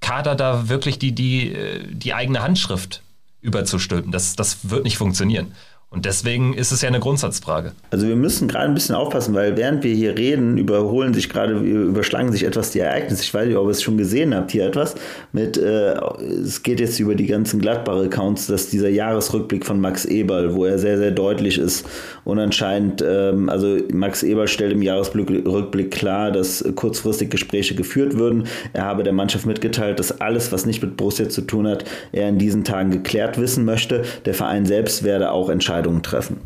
[0.00, 3.02] Kader da wirklich die, die, äh, die eigene Handschrift
[3.40, 4.12] überzustülpen.
[4.12, 5.54] Das, das wird nicht funktionieren.
[5.90, 7.72] Und deswegen ist es ja eine Grundsatzfrage.
[7.90, 11.54] Also wir müssen gerade ein bisschen aufpassen, weil während wir hier reden, überholen sich gerade,
[11.54, 13.22] überschlagen sich etwas die Ereignisse.
[13.22, 14.96] Ich weiß nicht, ob ihr es schon gesehen habt, hier etwas
[15.32, 15.94] mit, äh,
[16.42, 20.78] es geht jetzt über die ganzen Gladbach-Accounts, dass dieser Jahresrückblick von Max Eberl, wo er
[20.78, 21.86] sehr, sehr deutlich ist
[22.24, 28.46] und anscheinend, ähm, also Max Eberl stellt im Jahresrückblick klar, dass kurzfristig Gespräche geführt würden.
[28.74, 32.28] Er habe der Mannschaft mitgeteilt, dass alles, was nicht mit Borussia zu tun hat, er
[32.28, 34.02] in diesen Tagen geklärt wissen möchte.
[34.26, 36.40] Der Verein selbst werde auch entscheiden Entscheidungen treffen.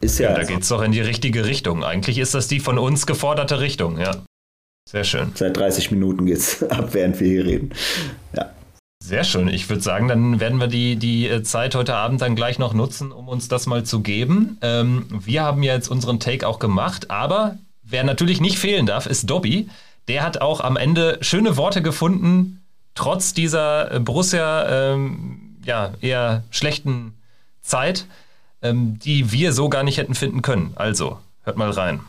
[0.00, 1.84] Ist ja, ja da geht es doch in die richtige Richtung.
[1.84, 4.12] Eigentlich ist das die von uns geforderte Richtung, ja.
[4.88, 5.32] Sehr schön.
[5.34, 7.72] Seit 30 Minuten geht es ab, während wir hier reden.
[8.34, 8.50] Ja.
[9.02, 9.48] Sehr schön.
[9.48, 12.74] Ich würde sagen, dann werden wir die, die äh, Zeit heute Abend dann gleich noch
[12.74, 14.58] nutzen, um uns das mal zu geben.
[14.60, 19.06] Ähm, wir haben ja jetzt unseren Take auch gemacht, aber wer natürlich nicht fehlen darf,
[19.06, 19.68] ist Dobby.
[20.08, 22.62] Der hat auch am Ende schöne Worte gefunden,
[22.94, 27.14] trotz dieser äh, Borussia ähm, ja, eher schlechten
[27.62, 28.06] Zeit
[28.62, 30.72] ähm, die wir so gar nicht hätten finden können.
[30.76, 32.00] Also, hört mal rein.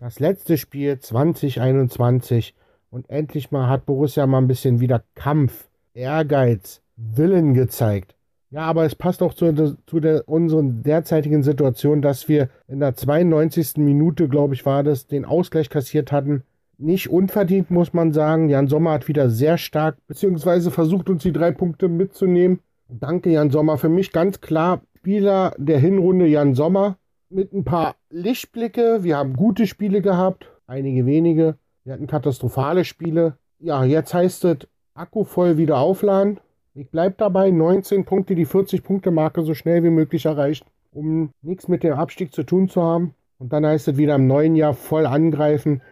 [0.00, 2.54] Das letzte Spiel 2021
[2.90, 8.14] und endlich mal hat Borussia mal ein bisschen wieder Kampf, Ehrgeiz, Willen gezeigt.
[8.50, 12.94] Ja, aber es passt auch zu, zu der, unseren derzeitigen Situation, dass wir in der
[12.94, 13.76] 92.
[13.76, 16.44] Minute, glaube ich, war das, den Ausgleich kassiert hatten.
[16.78, 18.48] Nicht unverdient, muss man sagen.
[18.48, 22.60] Jan Sommer hat wieder sehr stark, beziehungsweise versucht, uns die drei Punkte mitzunehmen.
[22.88, 23.76] Danke, Jan Sommer.
[23.76, 26.96] Für mich ganz klar Spieler der Hinrunde Jan Sommer.
[27.28, 29.02] Mit ein paar Lichtblicke.
[29.02, 31.56] Wir haben gute Spiele gehabt, einige wenige.
[31.84, 33.36] Wir hatten katastrophale Spiele.
[33.58, 34.58] Ja, jetzt heißt es
[34.94, 36.40] Akku voll wieder aufladen.
[36.80, 41.82] Ich bleibe dabei, 19 Punkte, die 40-Punkte-Marke so schnell wie möglich erreichen, um nichts mit
[41.82, 43.14] dem Abstieg zu tun zu haben.
[43.38, 45.82] Und dann heißt es wieder im neuen Jahr voll angreifen.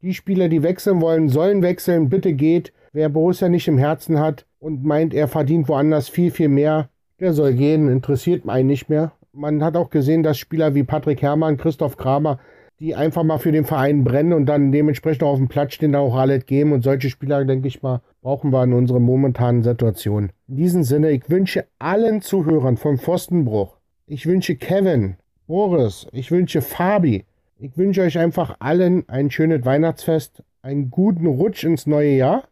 [0.00, 2.08] Die Spieler, die wechseln wollen, sollen wechseln.
[2.08, 2.72] Bitte geht.
[2.94, 6.88] Wer Borussia nicht im Herzen hat und meint, er verdient woanders viel, viel mehr,
[7.20, 7.90] der soll gehen.
[7.90, 9.12] Interessiert einen nicht mehr.
[9.34, 12.38] Man hat auch gesehen, dass Spieler wie Patrick Herrmann, Christoph Kramer
[12.80, 15.98] die einfach mal für den Verein brennen und dann dementsprechend auf dem Platz stehen, da
[15.98, 16.72] auch alles geben.
[16.72, 20.30] Und solche Spieler, denke ich mal, brauchen wir in unserer momentanen Situation.
[20.48, 23.76] In diesem Sinne, ich wünsche allen Zuhörern vom Pfostenbruch,
[24.06, 25.16] ich wünsche Kevin,
[25.46, 27.24] Boris, ich wünsche Fabi,
[27.62, 32.44] Ich wünsche euch einfach allen ein schönes Weihnachtsfest, einen guten Rutsch ins neue Jahr.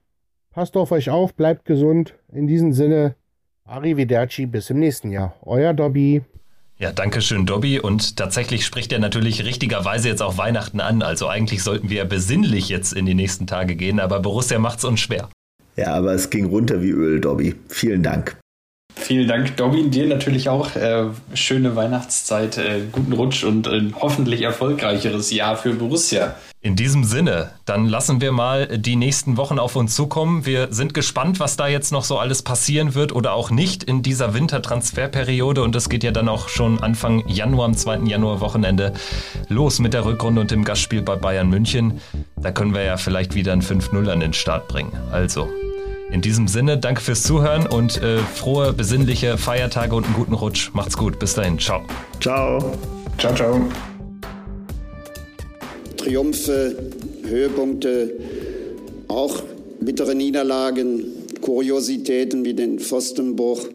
[0.51, 2.15] Passt auf euch auf, bleibt gesund.
[2.31, 3.15] In diesem Sinne,
[3.65, 5.35] Arrivederci, bis im nächsten Jahr.
[5.41, 6.23] Euer Dobby.
[6.81, 7.81] Ja, danke schön, Dobby.
[7.81, 11.03] Und tatsächlich spricht er natürlich richtigerweise jetzt auch Weihnachten an.
[11.03, 14.85] Also eigentlich sollten wir besinnlich jetzt in die nächsten Tage gehen, aber Borussia macht es
[14.85, 15.29] uns schwer.
[15.77, 17.57] Ja, aber es ging runter wie Öl, Dobby.
[17.69, 18.37] Vielen Dank.
[19.09, 19.89] Vielen Dank, Dobby.
[19.89, 25.73] Dir natürlich auch äh, schöne Weihnachtszeit, äh, guten Rutsch und ein hoffentlich erfolgreicheres Jahr für
[25.73, 26.35] Borussia.
[26.61, 30.45] In diesem Sinne, dann lassen wir mal die nächsten Wochen auf uns zukommen.
[30.45, 34.03] Wir sind gespannt, was da jetzt noch so alles passieren wird oder auch nicht in
[34.03, 35.63] dieser Wintertransferperiode.
[35.63, 38.01] Und es geht ja dann auch schon Anfang Januar, am 2.
[38.01, 38.93] Januar-Wochenende
[39.49, 42.03] los mit der Rückrunde und dem Gastspiel bei Bayern München.
[42.37, 44.93] Da können wir ja vielleicht wieder ein 5-0 an den Start bringen.
[45.11, 45.49] Also,
[46.11, 50.71] in diesem Sinne, danke fürs Zuhören und äh, frohe, besinnliche Feiertage und einen guten Rutsch.
[50.73, 51.19] Macht's gut.
[51.19, 51.59] Bis dahin.
[51.59, 51.83] Ciao.
[52.21, 52.73] Ciao.
[53.19, 53.61] Ciao, ciao.
[55.97, 56.77] Triumphe,
[57.25, 58.13] Höhepunkte,
[59.09, 59.43] auch
[59.81, 61.05] bittere Niederlagen,
[61.41, 63.69] Kuriositäten wie den Pfostenbruch.